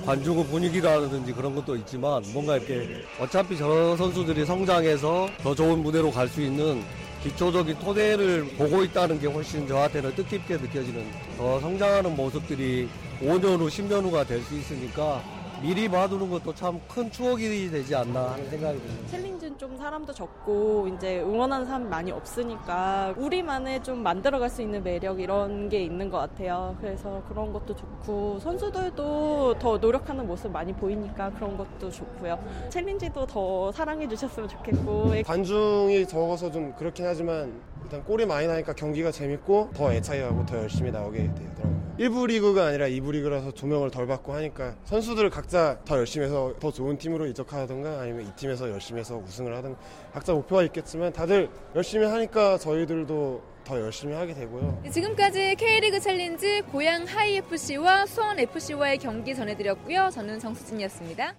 [0.04, 6.10] 관중의 분위기라든 지 그런 것도 있지만 뭔가 이렇게 어차피 저 선수들이 성장해서 더 좋은 무대로
[6.10, 6.82] 갈 수 있는
[7.22, 11.06] 기초적인 토대를 보고 있다는 게 훨씬 저한테는 뜻깊게 느껴지는
[11.38, 12.88] 더 성장하는 모습들이
[13.22, 15.22] 5년 후, 10년 후가 될 수 있으니까
[15.64, 19.08] 미리 봐두는 것도 참 큰 추억이 되지 않나 하는 생각이 듭니다.
[19.10, 25.18] 챌린지는 좀 사람도 적고 이제 응원하는 사람이 많이 없으니까 우리만의 좀 만들어갈 수 있는 매력
[25.20, 26.76] 이런 게 있는 것 같아요.
[26.80, 32.38] 그래서 그런 것도 좋고 선수들도 더 노력하는 모습 많이 보이니까 그런 것도 좋고요.
[32.68, 39.10] 챌린지도 더 사랑해 주셨으면 좋겠고 관중이 적어서 좀 그렇긴 하지만 일단 골이 많이 나니까 경기가
[39.10, 41.74] 재밌고 더 애착이 가고 더 열심히 나오게 되더라고요.
[41.98, 46.72] 1부 리그가 아니라 2부 리그라서 조명을 덜 받고 하니까 선수들 각자 더 열심히 해서 더
[46.72, 49.78] 좋은 팀으로 이적하든가 아니면 이 팀에서 열심히 해서 우승을 하든가
[50.12, 54.80] 각자 목표가 있겠지만 다들 열심히 하니까 저희들도 더 열심히 하게 되고요.
[54.82, 60.10] 네, 지금까지 K리그 챌린지 고양 하이FC와 수원FC와의 경기 전해드렸고요.
[60.10, 61.34] 저는 정수진이었습니다.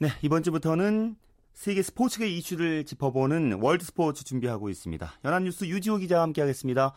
[0.00, 1.16] 네, 이번 주부터는
[1.58, 5.08] 세계 스포츠계 이슈를 짚어보는 월드 스포츠 준비하고 있습니다.
[5.24, 6.92] 연합뉴스 유지호 기자와 함께하겠습니다.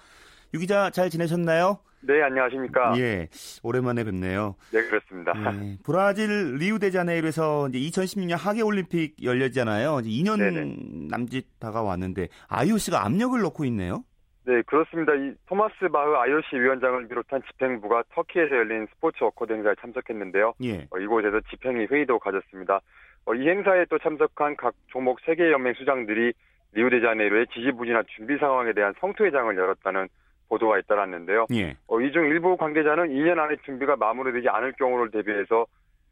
[0.54, 1.80] 유 기자 잘 지내셨나요?
[2.02, 2.94] 네, 안녕하십니까.
[3.00, 3.28] 예,
[3.64, 4.54] 오랜만에 뵙네요.
[4.72, 5.34] 네, 그렇습니다.
[5.36, 10.02] 예, 브라질 리우데자네이루에서 이제 2016년 하계 올림픽 열리잖아요.
[10.02, 10.76] 이제 2년 네네.
[11.10, 14.04] 남짓 다가왔는데 IOC가 압력을 넣고 있네요.
[14.46, 15.14] 네, 그렇습니다.
[15.16, 20.54] 이 토마스 바흐 IOC 위원장을 비롯한 집행부가 터키에서 열린 스포츠 어코드 행사에 참석했는데요.
[20.64, 20.88] 예.
[20.92, 22.80] 어, 이곳에서 집행위 회의도 가졌습니다.
[23.26, 26.34] 어, 이 행사에 또 참석한 각 종목 세계연맹 수장들이
[26.74, 30.08] 리우데자네이루의 지지부진한 준비 상황에 대한 성토회장을 열었다는
[30.50, 31.48] 보도가 잇따랐는데요.
[31.54, 31.76] 예.
[31.88, 35.66] 어, 이중 일부 관계자는 2년 안에 준비가 마무리되지 않을 경우를 대비해서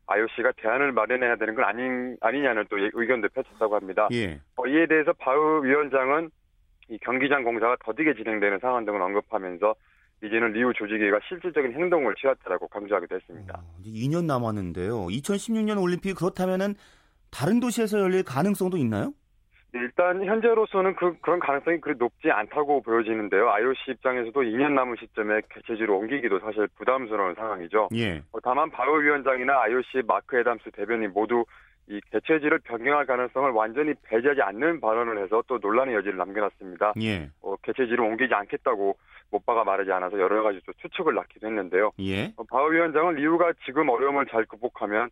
[0.07, 4.07] IOC가 대안을 마련해야 되는 건 아닌, 아니냐는 또 의견도 펼쳤다고 합니다.
[4.11, 4.39] 예.
[4.55, 6.29] 어, 이에 대해서 바흐 위원장은
[6.89, 9.75] 이 경기장 공사가 더디게 진행되는 상황 등을 언급하면서
[10.23, 13.61] 이제는 리우 조직위가 실질적인 행동을 취했다라고 강조하기도 했습니다.
[13.79, 15.07] 이제 2년 남았는데요.
[15.07, 16.75] 2016년 올림픽 그렇다면은
[17.31, 19.13] 다른 도시에서 열릴 가능성도 있나요?
[19.71, 23.49] 네, 일단 현재로서는 그, 그런 가능성이 그리 높지 않다고 보여지는데요.
[23.51, 27.89] IOC 입장에서도 2년 남은 시점에 개최지로 옮기기도 사실 부담스러운 상황이죠.
[27.93, 28.23] 예.
[28.31, 31.45] 어, 다만 바흐 위원장이나 IOC 마크 에담스 대변인 모두
[31.87, 36.93] 이 개최지를 변경할 가능성을 완전히 배제하지 않는 발언을 해서 또 논란의 여지를 남겨놨습니다.
[37.01, 37.29] 예.
[37.41, 38.97] 어, 개최지를 옮기지 않겠다고
[39.31, 41.91] 못바가 마르지 않아서 여러 가지 또 추측을 낳기도 했는데요.
[41.99, 42.33] 예.
[42.37, 45.09] 어, 바흐 위원장은 리우가 지금 어려움을 잘 극복하면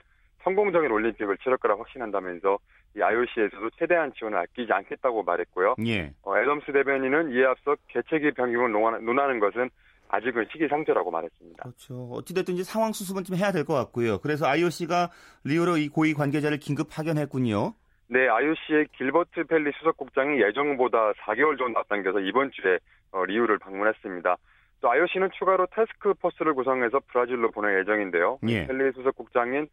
[0.47, 2.57] 성공적인 올림픽을 치를 거라 확신한다면서
[2.95, 5.75] 이 IOC에서도 최대한 지원을 아끼지 않겠다고 말했고요.
[5.85, 6.13] 예.
[6.23, 9.69] 어, 애덤스 대변인은 이에 앞서 개최기 변경을 논하는, 것은
[10.07, 11.63] 아직은 시기상조라고 말했습니다.
[11.63, 12.09] 그렇죠.
[12.13, 14.19] 어찌됐든 이제 상황 수습은 좀 해야 될 것 같고요.
[14.19, 15.09] 그래서 IOC가
[15.43, 17.73] 리오로 이 고위 관계자를 긴급 파견했군요.
[18.07, 22.79] 네, IOC의 길버트 펠리 수석국장이 예정보다 4개월 정도 앞당겨서 이번 주에
[23.11, 24.37] 어, 리우를 방문했습니다.
[24.79, 28.39] 또 IOC는 추가로 태스크포스를 구성해서 브라질로 보낼 예정인데요.
[28.47, 28.65] 예.
[28.65, 29.67] 펠리 수석국장은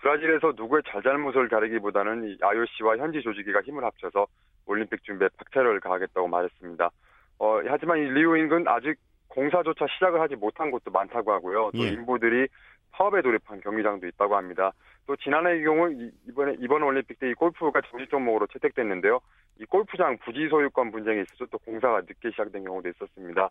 [0.00, 4.26] 브라질에서 누구의 잘잘못을 가리기보다는 이 IOC와 현지 조직위가 힘을 합쳐서
[4.66, 6.90] 올림픽 준비에 박차를 가하겠다고 말했습니다.
[7.38, 8.96] 어, 하지만 이 리우 인근 아직
[9.28, 11.70] 공사조차 시작을 하지 못한 곳도 많다고 하고요.
[11.72, 11.88] 또 예.
[11.88, 12.46] 인부들이
[12.92, 14.72] 파업에 돌입한 경기장도 있다고 합니다.
[15.06, 19.18] 또 지난해의 경우 이- 이번에 이번 올림픽 때 이 골프가 정식 종목으로 채택됐는데요.
[19.58, 23.50] 이 골프장 부지 소유권 분쟁이 있어서 또 공사가 늦게 시작된 경우도 있었습니다.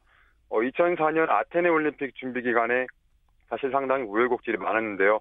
[0.50, 2.88] 어, 2004년 아테네 올림픽 준비 기간에
[3.50, 5.20] 사실 상당히 우여곡절이 많았는데요.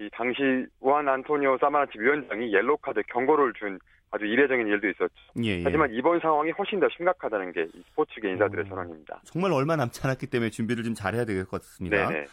[0.00, 3.78] 이 당시 우한 안토니오 사마나치 위원장이 옐로 카드 경고를 준
[4.10, 5.14] 아주 이례적인 일도 있었죠.
[5.42, 5.62] 예, 예.
[5.64, 9.20] 하지만 이번 상황이 훨씬 더 심각하다는 게이 스포츠계 인사들의 전언입니다.
[9.24, 12.08] 정말 얼마 남지 않았기 때문에 준비를 좀 잘해야 될 것 같습니다.
[12.08, 12.26] 네네.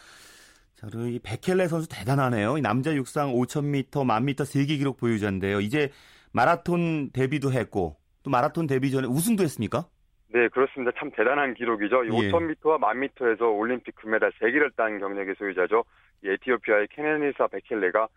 [0.76, 2.58] 자, 그리고 이 베켈레 선수 대단하네요.
[2.58, 5.60] 이 남자 육상 5,000m, 1000m 세계 기록 보유자인데요.
[5.60, 5.90] 이제
[6.34, 9.86] 마라톤 데뷔도 했고 또 마라톤 데뷔전에 우승도 했습니까?
[10.34, 10.92] 네, 그렇습니다.
[10.98, 12.06] 참 대단한 기록이죠.
[12.06, 12.32] 이 예.
[12.32, 15.84] 5,000m와 10,000m에서 올림픽 금메달 3개를 딴 경력의 소유자죠.
[16.24, 18.08] 이 에티오피아의 케네니사 베켈레가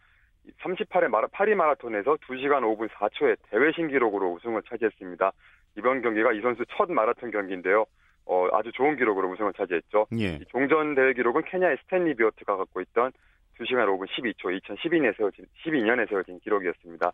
[0.61, 5.33] 38회 마라, 파리 마라톤에서 2시간 5분 4초의 대회 신기록으로 우승을 차지했습니다.
[5.79, 7.87] 이번 경기가 이 선수 첫 마라톤 경기인데요.
[8.27, 10.07] 어, 아주 좋은 기록으로 우승을 차지했죠.
[10.19, 10.37] 예.
[10.37, 13.13] 이 종전 대회 기록은 케냐의 스탠리 비어트가 갖고 있던
[13.59, 17.13] 2시간 5분 12초 2012년에 세워진 12년에 세워진 기록이었습니다.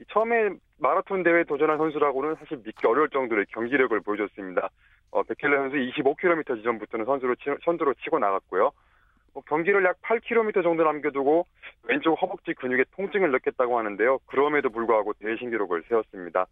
[0.00, 4.70] 이 처음에 마라톤 대회에 도전한 선수라고는 사실 믿기 어려울 정도의 경기력을 보여줬습니다.
[5.10, 8.72] 어, 베켈레 선수 25km 지점부터는 선수로 치, 선두로 치고 나갔고요.
[9.34, 11.46] 어, 경기를 약 8km 정도 남겨두고
[11.84, 14.18] 왼쪽 허벅지 근육에 통증을 느꼈다고 하는데요.
[14.26, 16.46] 그럼에도 불구하고 대회 신기록을 세웠습니다.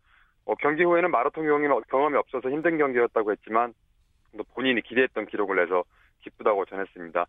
[0.47, 1.47] 어, 경기 후에는 마라톤
[1.89, 3.75] 경험이, 없어서 힘든 경기였다고 했지만
[4.37, 5.85] 또 본인이 기대했던 기록을 내서
[6.23, 7.27] 기쁘다고 전했습니다.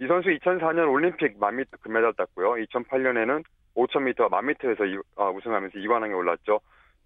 [0.00, 2.54] 이 선수 2004년 올림픽 1000m 금메달 땄고요.
[2.66, 3.44] 2008년에는
[3.76, 6.60] 5000m와 1000m에서 아, 우승하면서 2관왕에 올랐죠.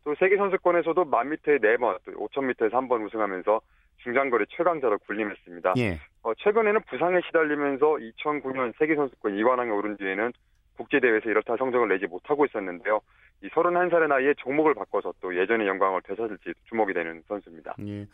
[0.04, 3.60] 또 세계 선수권에서도 1000m에 4번, 또 5000m에서 1번 우승하면서
[4.02, 5.74] 중장거리 최강자로 군림했습니다.
[5.78, 5.98] 예.
[6.24, 10.32] 어, 최근에는 부상에 시달리면서 2009년 세계 선수권 2관왕에 오른 뒤에는
[10.76, 13.00] 국제 대회에서 이렇다 성적을 내지 못하고 있었는데요.
[13.42, 17.76] 이 31살의 나이에 종목을 바꿔서 또 예전의 영광을 되찾을지 주목이 되는 선수입니다.
[17.86, 18.06] 예.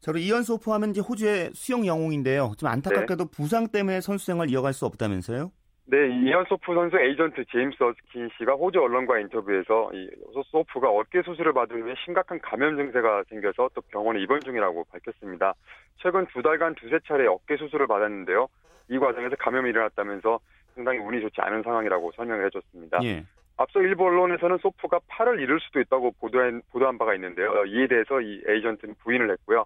[0.00, 2.52] 자, 그리고 이언 소프 하면 이제 호주의 수영 영웅인데요.
[2.58, 5.52] 좀 안타깝게도 부상 때문에 선수 생활 이어갈 수 없다면서요?
[5.84, 10.08] 네, 이언 소프 선수 에이전트 제임스 어스킨 씨가 호주 언론과 인터뷰에서 이
[10.46, 15.54] 소프가 어깨 수술을 받은 후에 심각한 감염 증세가 생겨서 또 병원에 입원 중이라고 밝혔습니다.
[15.96, 18.46] 최근 두 달간 두세 차례 어깨 수술을 받았는데요.
[18.88, 20.38] 이 과정에서 감염이 일어났다면서
[20.74, 23.00] 상당히 운이 좋지 않은 상황이라고 설명을 해줬습니다.
[23.04, 23.24] 예.
[23.56, 27.50] 앞서 일부 언론에서는 소프가 팔을 잃을 수도 있다고 보도한, 보도한 바가 있는데요.
[27.50, 29.64] 어, 이에 대해서 이 에이전트는 부인을 했고요.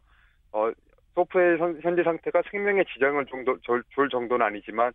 [0.53, 0.71] 어,
[1.15, 4.93] 소프의 선- 현재 상태가 생명에 지장을 정도, 줄, 줄 정도는 아니지만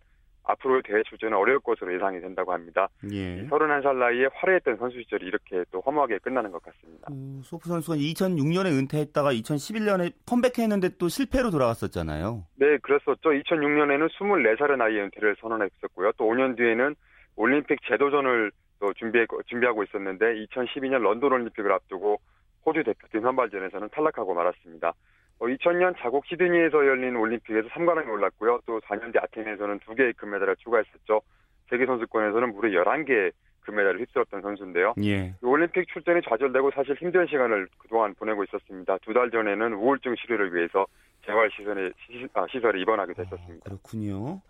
[0.51, 2.87] 앞으로의 대회 출전은 어려울 것으로 예상이 된다고 합니다.
[3.11, 3.47] 예.
[3.47, 7.07] 31살 나이에 화려했던 선수 시절이 이렇게 또 허무하게 끝나는 것 같습니다.
[7.11, 12.43] 어, 소프 선수가 2006년에 은퇴했다가 2011년에 컴백했는데 또 실패로 돌아갔었잖아요.
[12.55, 13.29] 네, 그랬었죠.
[13.29, 16.11] 2006년에는 24살의 나이에 은퇴를 선언했었고요.
[16.17, 16.95] 또 5년 뒤에는
[17.35, 22.19] 올림픽 재도전을 또 준비해, 준비하고 있었는데 2012년 런던 올림픽을 앞두고
[22.65, 24.93] 호주 대표팀 선발전에서는 탈락하고 말았습니다.
[25.41, 28.59] 어, 2000년 자국 시드니에서 열린 올림픽에서 3관왕에 올랐고요.
[28.67, 31.19] 또 4년 뒤 아테네에서는 2개의 금메달을 추가했었죠.
[31.67, 34.93] 세계 선수권에서는 무려 11개의 금메달을 휩쓸었던 선수인데요.
[35.03, 35.33] 예.
[35.41, 38.97] 이 올림픽 출전이 좌절되고 사실 힘든 시간을 그동안 보내고 있었습니다.
[38.99, 40.85] 두 달 전에는 우울증 치료를 위해서
[41.25, 43.63] 재활 시설에, 시, 아, 시설에 입원하기도 했었습니다.
[43.65, 44.41] 그렇군요.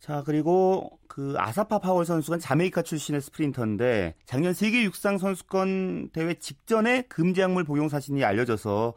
[0.00, 7.02] 자, 그리고 그 아사파 파월 선수가 자메이카 출신의 스프린터인데 작년 세계 육상 선수권 대회 직전에
[7.02, 8.94] 금지 약물 복용 사실이 알려져서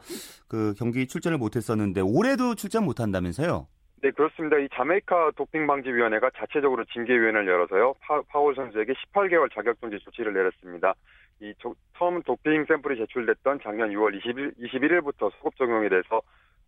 [0.48, 3.66] 그 경기 출전을 못 했었는데 올해도 출전 못 한다면서요?
[4.02, 4.56] 네, 그렇습니다.
[4.56, 7.94] 이 자메이카 도핑방지위원회가 자체적으로 징계위원회를 열어서요.
[8.00, 10.94] 파, 파월 선수에게 18개월 자격정지 조치를 내렸습니다.
[11.40, 16.22] 이 조, 처음 도핑 샘플이 제출됐던 작년 6월 20일, 21일부터 소급 적용이 돼서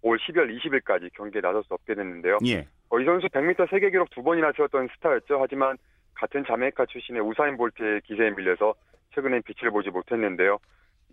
[0.06, 2.38] 올 12월 20일까지 경기에 나설 수 없게 됐는데요.
[2.46, 2.68] 예.
[2.90, 5.38] 어, 이 선수 100m 세계 기록 두 번이나 세웠던 스타였죠.
[5.40, 5.76] 하지만
[6.14, 8.74] 같은 자메이카 출신의 우사인 볼트의 기세에 밀려서
[9.14, 10.58] 최근엔 빛을 보지 못했는데요.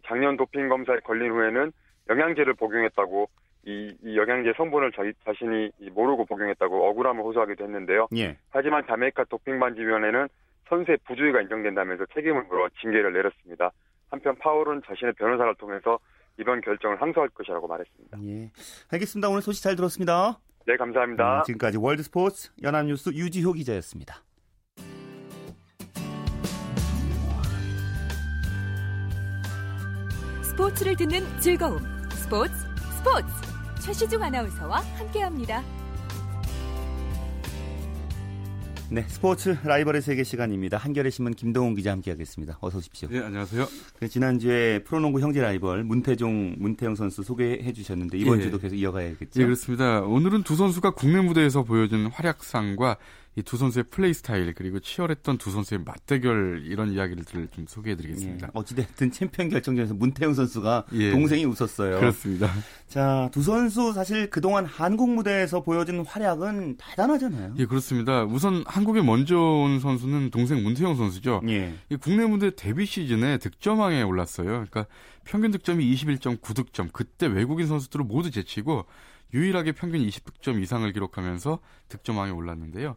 [0.06, 1.72] 작년 도핑 검사에 걸린 후에는
[2.10, 3.30] 영양제를 복용했다고
[3.66, 8.08] 이, 이 영양제 성분을 자기 자신이 모르고 복용했다고 억울함을 호소하기도 했는데요.
[8.18, 8.38] 예.
[8.52, 10.28] 하지만 자메이카 도핑 반지위원회는
[10.70, 13.72] 선수의 부주의가 인정된다면서 책임을 물어 징계를 내렸습니다.
[14.12, 15.98] 한편 파울은 자신의 변호사를 통해서
[16.40, 18.18] 이번 결정을 항소할 것이라고 말했습니다.
[18.24, 18.52] 예.
[18.92, 19.30] 알겠습니다.
[19.30, 20.40] 오늘 소식 잘 들었습니다.
[20.66, 21.40] 네, 감사합니다.
[21.40, 24.24] 음, 지금까지 월드스포츠 연합뉴스 유지호 기자였습니다.
[30.42, 31.80] 스포츠를 듣는 즐거움.
[32.12, 32.54] 스포츠,
[32.98, 33.28] 스포츠.
[33.82, 35.83] 최시중 아나운서와 함께합니다.
[38.90, 40.78] 네, 스포츠 라이벌의 세계 시간입니다.
[40.78, 42.60] 한겨레 신문 김동훈 기자 함께하겠습니다.
[42.62, 43.10] 어서 오십시오.
[43.10, 43.68] 네, 안녕하세요.
[44.08, 48.44] 지난주에 프로농구 형제 라이벌 문태종, 문태영 선수 소개해 주셨는데 이번 예.
[48.44, 49.42] 주도 계속 이어가야겠죠.
[49.42, 50.02] 예, 그렇습니다.
[50.02, 52.98] 오늘은 두 선수가 국내 무대에서 보여준 활약상과
[53.36, 58.48] 이 두 선수의 플레이 스타일 그리고 치열했던 두 선수의 맞대결 이런 이야기를 좀 소개해드리겠습니다.
[58.48, 61.12] 예, 어찌됐든 챔피언 결정전에서 문태영 선수가 예.
[61.12, 62.00] 동생이 웃었어요.
[62.00, 62.52] 그렇습니다.
[62.88, 67.56] 자, 두 선수 사실 그동안 한국 무대에서 보여준 활약은 대단하잖아요.
[67.58, 68.24] 예, 그렇습니다.
[68.24, 71.42] 우선 한국에 먼저 온 선수는 동생 문태영 선수죠.
[71.48, 71.74] 예.
[71.90, 74.46] 이 국내 무대 데뷔 시즌에 득점왕에 올랐어요.
[74.46, 74.86] 그러니까
[75.24, 76.92] 평균 득점이 21.9득점.
[76.94, 78.86] 그때 외국인 선수들을 모두 제치고
[79.34, 82.96] 유일하게 평균 20득점 이상을 기록하면서 득점왕에 올랐는데요.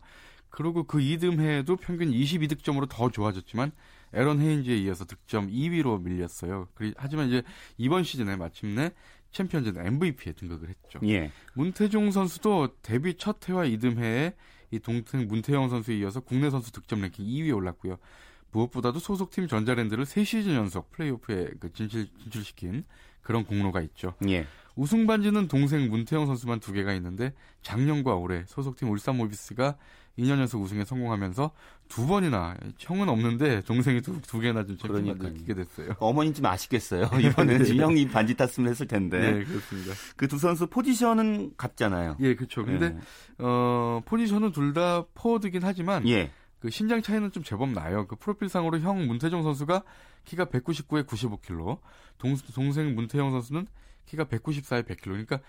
[0.57, 3.73] 그리고 그 이듬해에도 평균 22득점으로 더 좋아졌지만
[4.15, 6.69] 에런 헤인즈에 이어서 득점 2위로 밀렸어요.
[6.97, 7.43] 하지만 이제
[7.77, 8.91] 이번 시즌에 마침내
[9.33, 10.99] 챔피언전 MVP에 등극을 했죠.
[11.07, 11.31] 예.
[11.53, 14.33] 문태종 선수도 데뷔 첫 해와 이듬해에
[14.71, 17.99] 이 동생 문태영 선수에 이어서 국내 선수 득점 랭킹 2위에 올랐고요.
[18.53, 22.85] 무엇보다도 소속팀 전자랜드를 3시즌 연속 플레이오프에 그 진출, 진출시킨
[23.21, 24.15] 그런 공로가 있죠.
[24.27, 24.47] 예.
[24.75, 29.77] 우승 반지는 동생 문태영 선수만 두 개가 있는데 작년과 올해 소속팀 울산 모비스가
[30.19, 31.51] 2년 연속 우승에 성공하면서
[31.89, 35.95] 두 번이나 형은 없는데 동생이 두, 두 개나 좀 반지를 끼게 됐어요.
[35.99, 37.11] 어머님 좀 아쉽겠어요.
[37.21, 37.77] 이번에는 네.
[37.77, 39.19] 형이 반지 탔으면 했을 텐데.
[39.21, 39.93] 네, 그렇습니다.
[40.17, 42.17] 그 두 선수 포지션은 같잖아요.
[42.21, 42.65] 예, 그렇죠.
[42.65, 42.99] 근데 예.
[43.39, 46.31] 어, 포지션은 둘 다 포워드긴 하지만 예.
[46.61, 48.07] 그 신장 차이는 좀 제법 나요.
[48.07, 49.83] 그 프로필상으로 형 문태종 선수가
[50.25, 51.79] 키가 199에 95kg,
[52.19, 53.67] 동, 동생 문태영 선수는
[54.07, 55.03] 키가 194에 100kg.
[55.03, 55.41] 그러니까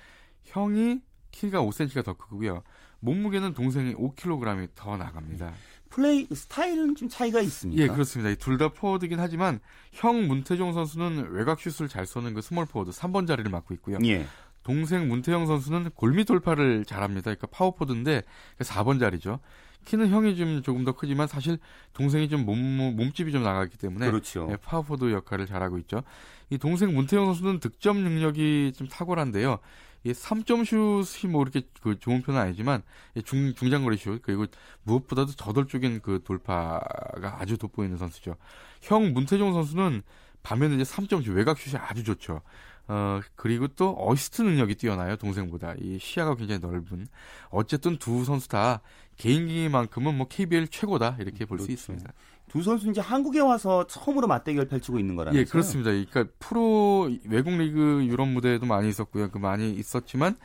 [0.43, 0.99] 형이
[1.31, 2.63] 키가 5cm가 더 크고요.
[2.99, 5.53] 몸무게는 동생이 5kg이 더 나갑니다.
[5.89, 7.81] 플레이 스타일은 좀 차이가 있습니다.
[7.81, 8.33] 예, 그렇습니다.
[8.35, 9.59] 둘 다 포워드긴 하지만
[9.91, 13.97] 형 문태종 선수는 외곽 슛을 잘 쏘는 그 스몰 포워드 3번 자리를 맡고 있고요.
[14.05, 14.25] 예.
[14.63, 17.21] 동생 문태영 선수는 골밑 돌파를 잘합니다.
[17.33, 18.23] 그러니까 파워포워드인데
[18.59, 19.39] 4번 자리죠.
[19.85, 21.57] 키는 형이 좀 조금 더 크지만 사실
[21.93, 22.59] 동생이 좀 몸,
[22.97, 24.49] 몸집이 좀 나가기 때문에 그렇죠.
[24.51, 26.03] 예, 파워포워드 역할을 잘하고 있죠.
[26.49, 29.59] 이 동생 문태영 선수는 득점 능력이 좀 탁월한데요.
[30.03, 32.81] 이 3점 슛이 뭐 이렇게 그 좋은 편은 아니지만
[33.25, 34.45] 중 중장거리 슛 그리고
[34.83, 38.35] 무엇보다도 저돌적인 그 돌파가 아주 돋보이는 선수죠.
[38.81, 40.03] 형 문태종 선수는
[40.43, 42.41] 반면에 이제 3점 슛 외곽 슛이 아주 좋죠.
[42.89, 45.75] 어, 그리고 또 어시스트 능력이 뛰어나요, 동생보다.
[45.79, 47.07] 이 시야가 굉장히 넓은.
[47.49, 48.81] 어쨌든 두 선수 다
[49.17, 51.73] 개인기만큼은 뭐 KBL 최고다, 이렇게 볼수 그렇죠.
[51.73, 52.13] 있습니다.
[52.49, 55.41] 두 선수 이제 한국에 와서 처음으로 맞대결 펼치고 있는 거라면서요?
[55.41, 55.91] 예, 그렇습니다.
[55.91, 59.29] 그러니까 프로 외국 리그 유럽 무대에도 많이 있었고요.
[59.29, 60.37] 그 많이 있었지만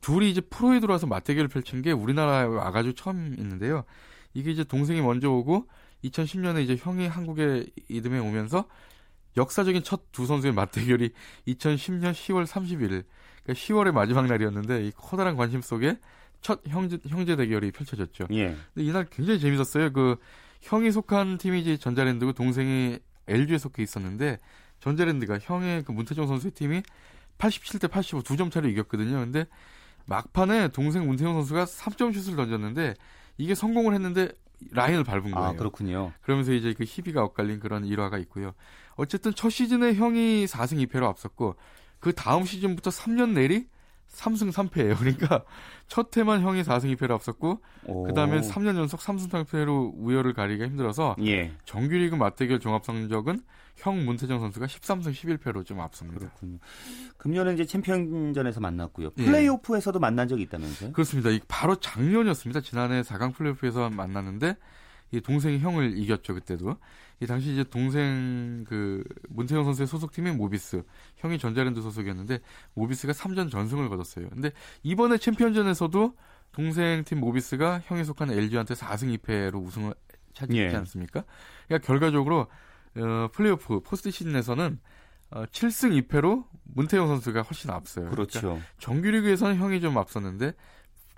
[0.00, 3.84] 둘이 이제 프로에 들어와서 맞대결을 펼친 게 우리나라에 와가지고 처음 있는데요.
[4.34, 5.66] 이게 이제 동생이 먼저 오고
[6.04, 8.66] 2010년에 이제 형이 한국에 이듬해 오면서
[9.36, 11.10] 역사적인 첫 두 선수의 맞대결이
[11.48, 13.04] 2010년 10월 31일,
[13.42, 15.98] 그러니까 10월의 마지막 날이었는데 이 커다란 관심 속에
[16.42, 18.26] 첫 형제 형제 대결이 펼쳐졌죠.
[18.32, 18.56] 예.
[18.74, 19.92] 근데 이날 굉장히 재밌었어요.
[19.92, 20.16] 그
[20.62, 22.98] 형이 속한 팀이 이제 전자랜드고 동생이
[23.28, 24.38] LG에 속해 있었는데
[24.80, 26.82] 전자랜드가 형의 그 문태종 선수의 팀이
[27.38, 29.18] 87대 85 두 점 차로 이겼거든요.
[29.18, 29.46] 근데
[30.06, 32.94] 막판에 동생 문태종 선수가 3점 슛을 던졌는데
[33.38, 34.30] 이게 성공을 했는데
[34.70, 35.48] 라인을 밟은 거예요.
[35.48, 36.12] 아, 그렇군요.
[36.22, 38.54] 그러면서 이제 그 희비가 엇갈린 그런 일화가 있고요.
[38.94, 41.56] 어쨌든 첫 시즌에 형이 4승 2패로 앞섰고
[41.98, 43.66] 그 다음 시즌부터 3년 내리
[44.12, 44.98] 3승 3패예요.
[44.98, 45.42] 그러니까
[45.88, 47.60] 첫 해만 형이 4승 2패로 앞섰고
[48.06, 51.52] 그다음에 3년 연속 3승 3패로 우열을 가리기가 힘들어서 예.
[51.64, 53.42] 정규리그 맞대결 종합 성적은
[53.76, 56.20] 형 문태정 선수가 13승 11패로 좀 앞섭니다.
[56.20, 56.58] 그렇군요.
[57.16, 59.10] 금년에 이제 챔피언전에서 만났고요.
[59.18, 59.24] 예.
[59.24, 60.92] 플레이오프에서도 만난 적이 있다면서요?
[60.92, 61.30] 그렇습니다.
[61.30, 62.60] 이 바로 작년이었습니다.
[62.60, 64.54] 지난해 4강 플레이오프에서 만났는데 이
[65.20, 66.76] 동생이 형을 이겼죠 그때도.
[67.20, 70.82] 이 당시 이제 동생 그 문태영 선수의 소속팀인 모비스,
[71.16, 72.40] 형이 전자랜드 소속이었는데
[72.74, 74.28] 모비스가 3전 전승을 거뒀어요.
[74.30, 74.50] 근데
[74.82, 76.16] 이번에 챔피언전에서도
[76.50, 79.94] 동생 팀 모비스가 형이 속한 LG한테 4승 2패로 우승을
[80.34, 80.78] 차지했지 예.
[80.78, 81.24] 않습니까?
[81.66, 82.46] 그러니까 결과적으로
[82.96, 84.78] 어, 플레이오프 포스트 시즌에서는
[85.30, 88.10] 어, 7승 2패로 문태영 선수가 훨씬 앞서요.
[88.10, 88.40] 그렇죠.
[88.40, 90.52] 그러니까 정규리그에서는 형이 좀 앞섰는데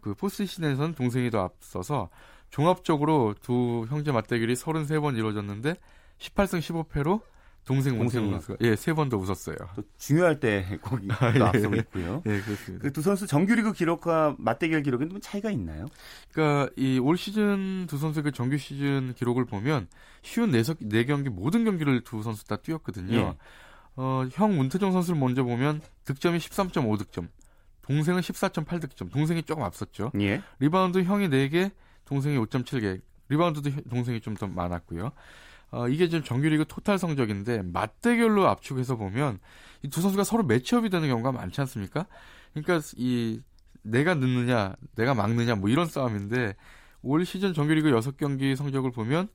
[0.01, 2.11] 그 포스트 시즌에서는 동생이 더 앞서서
[2.59, 5.74] 종합적으로 두 형제 맞대결이 33번 이루어졌는데
[6.20, 7.20] 18승 15패로
[7.64, 8.30] 동생 동생이요?
[8.30, 9.57] 선수가 예, 세 번 더 웃었어요.
[9.74, 11.40] 또 중요할 때 거기 또 아, 예.
[11.42, 12.22] 앞서고 있고요.
[12.26, 12.82] 예, 그렇습니다.
[12.84, 15.86] 그 두 선수 정규리그 기록과 맞대결 기록에는 좀 차이가 있나요?
[16.32, 19.88] 그러니까 이 올 시즌 두 선수의 그 정규 시즌 기록을 보면
[20.22, 23.16] 쉰 네, 쉰네 경기 모든 경기를 두 선수 다 뛰었거든요.
[23.16, 23.34] 예.
[23.96, 27.26] 어, 형 문태종 선수를 먼저 보면 득점이 13.5득점,
[27.82, 30.12] 동생은 14.8득점, 동생이 조금 앞섰죠.
[30.20, 30.40] 예.
[30.61, 31.72] 리바운드 형이 4개,
[32.05, 35.12] 동생이 5.7개, 리바운드도 형- 동생이 좀 더 많았고요.
[35.70, 39.38] 어, 이게 지금 정규리그 토탈 성적인데 맞대결로 압축해서 보면
[39.82, 42.07] 이 두 선수가 서로 매치업이 되는 경우가 많지 않습니까?
[42.52, 43.40] 그러니까 이
[43.82, 46.55] 내가 넣느냐, 내가 막느냐 뭐 이런 싸움인데
[47.02, 49.28] 올 시즌 정규리그 6경기 성적을 보면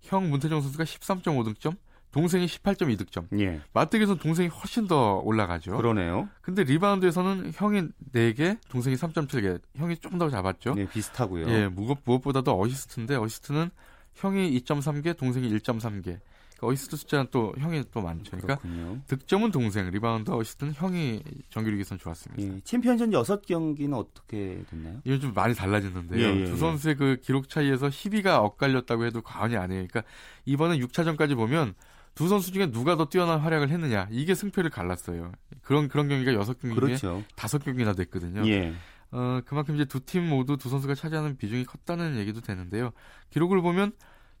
[0.00, 1.76] 형 문태종 선수가 13.5득점,
[2.12, 3.26] 동생이 18.2득점.
[3.40, 3.60] 예.
[3.72, 5.76] 맞대결에서는 동생이 훨씬 더 올라가죠.
[5.76, 6.28] 그러네요.
[6.42, 9.60] 근데 리바운드에서는 형이 4개, 동생이 3.7개.
[9.76, 10.74] 형이 좀더 잡았죠.
[10.74, 11.48] 네, 비슷하고요.
[11.48, 13.70] 예, 무엇, 무엇보다도 어시스트인데 어시스트는
[14.14, 16.02] 형이 2.3개, 동생이 1.3개.
[16.02, 16.20] 그러니까
[16.60, 18.36] 어시스트 숫자는 또 형이 또 많죠.
[18.36, 19.00] 그러니까 그렇군요.
[19.06, 22.42] 득점은 동생, 리바운드, 어시스트는 형이 정규리그에선 좋았습니다.
[22.42, 22.60] 예.
[22.62, 25.00] 챔피언전 6경기는 어떻게 됐나요?
[25.04, 26.20] 이건 좀 많이 달라졌는데요.
[26.20, 26.56] 예, 예, 두 예.
[26.56, 29.86] 선수의 그 기록 차이에서 희비가 엇갈렸다고 해도 과언이 아니에요.
[29.88, 30.02] 그러니까
[30.44, 31.74] 이번에 6차전까지 보면
[32.14, 35.32] 두 선수 중에 누가 더 뛰어난 활약을 했느냐 이게 승패를 갈랐어요.
[35.62, 37.22] 그런 그런 경기가 6경기 그렇죠.
[37.36, 38.46] 중에 5경기나 됐거든요.
[38.48, 38.74] 예.
[39.10, 42.90] 어, 그만큼 이제 두 팀 모두 두 선수가 차지하는 비중이 컸다는 얘기도 되는데요.
[43.30, 43.92] 기록을 보면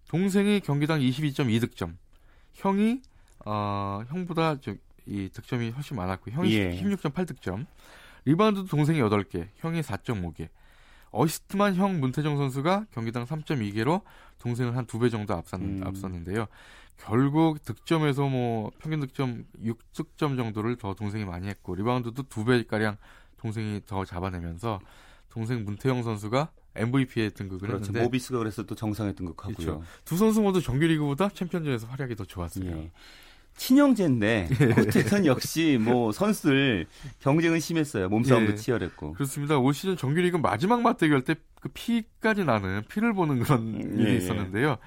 [0.08, 1.94] 동생이 경기당 22.2득점,
[2.54, 3.00] 형이
[3.46, 4.74] 어, 형보다 저,
[5.06, 6.80] 이 득점이 훨씬 많았고 형이 예.
[6.80, 7.66] 16.8득점,
[8.24, 10.48] 리바운드도 동생이 8개, 형이 4.5개.
[11.10, 14.02] 어시스트만 형 문태종 선수가 경기당 3.2개로
[14.38, 15.82] 동생을 한 두 배 정도 앞섰, 음.
[15.84, 16.46] 앞섰는데요.
[16.96, 22.96] 결국 득점에서 뭐 평균 득점 6득점 정도를 더 동생이 많이 했고 리바운드도 두 배가량
[23.38, 24.80] 동생이 더 잡아내면서
[25.28, 27.86] 동생 문태영 선수가 MVP에 등극을 그렇죠.
[27.86, 29.54] 했는데 모비스가 그래서 또 정상에 등극하고요.
[29.56, 29.82] 그렇죠.
[30.04, 32.76] 두 선수 모두 정규리그보다 챔피언전에서 활약이 더 좋았습니다.
[32.78, 32.90] 예.
[33.54, 36.86] 친형제인데 어쨌든 역시 뭐 선수들
[37.20, 38.08] 경쟁은 심했어요.
[38.08, 38.56] 몸싸움도 예.
[38.56, 39.12] 치열했고.
[39.12, 39.58] 그렇습니다.
[39.58, 44.16] 올 시즌 정규리그 마지막 맞대결 때 그 피까지 나는 피를 보는 그런 일이 예, 예.
[44.16, 44.78] 있었는데요.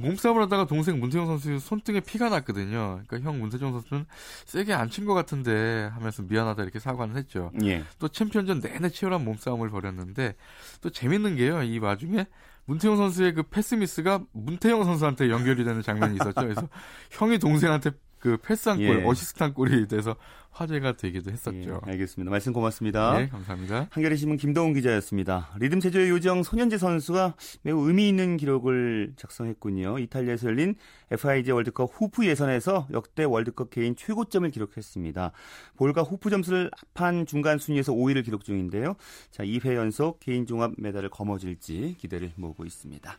[0.00, 3.00] 몸싸움을 하다가 동생 문태영 선수 손등에 피가 났거든요.
[3.06, 4.06] 그러니까 형 문태종 선수는
[4.46, 7.50] 세게 안 친 것 같은데 하면서 미안하다 이렇게 사과는 했죠.
[7.64, 7.84] 예.
[7.98, 10.34] 또 챔피언전 내내 치열한 몸싸움을 벌였는데
[10.80, 11.62] 또 재밌는 게요.
[11.62, 12.26] 이 와중에
[12.66, 16.34] 문태종 선수의 그 패스 미스가 문태영 선수한테 연결이 되는 장면이 있었죠.
[16.42, 16.68] 그래서
[17.12, 19.04] 형이 동생한테 그 패스한 골, 예.
[19.04, 20.16] 어시스트한 골이 돼서
[20.50, 21.80] 화제가 되기도 했었죠.
[21.86, 22.30] 예, 알겠습니다.
[22.30, 23.18] 말씀 고맙습니다.
[23.18, 23.88] 네, 감사합니다.
[23.90, 25.50] 한겨레 신문 김동훈 기자였습니다.
[25.58, 29.98] 리듬 체조의 요정 손연재 선수가 매우 의미 있는 기록을 작성했군요.
[30.00, 30.74] 이탈리아에서 열린
[31.10, 35.32] FIG 월드컵 후프 예선에서 역대 월드컵 개인 최고점을 기록했습니다.
[35.76, 38.96] 볼과 후프 점수를 합한 중간 순위에서 5위를 기록 중인데요.
[39.30, 43.16] 자, 2회 연속 개인 종합 메달을 거머쥘지 기대를 모으고 있습니다.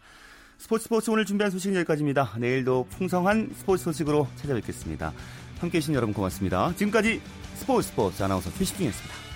[0.59, 2.33] 스포츠 스포츠 오늘 준비한 소식은 여기까지입니다.
[2.37, 5.13] 내일도 풍성한 스포츠 소식으로 찾아뵙겠습니다.
[5.57, 6.73] 함께해 주신 여러분 고맙습니다.
[6.75, 7.21] 지금까지
[7.55, 9.28] 스포츠 스포츠 아나운서 최시중이었습니다.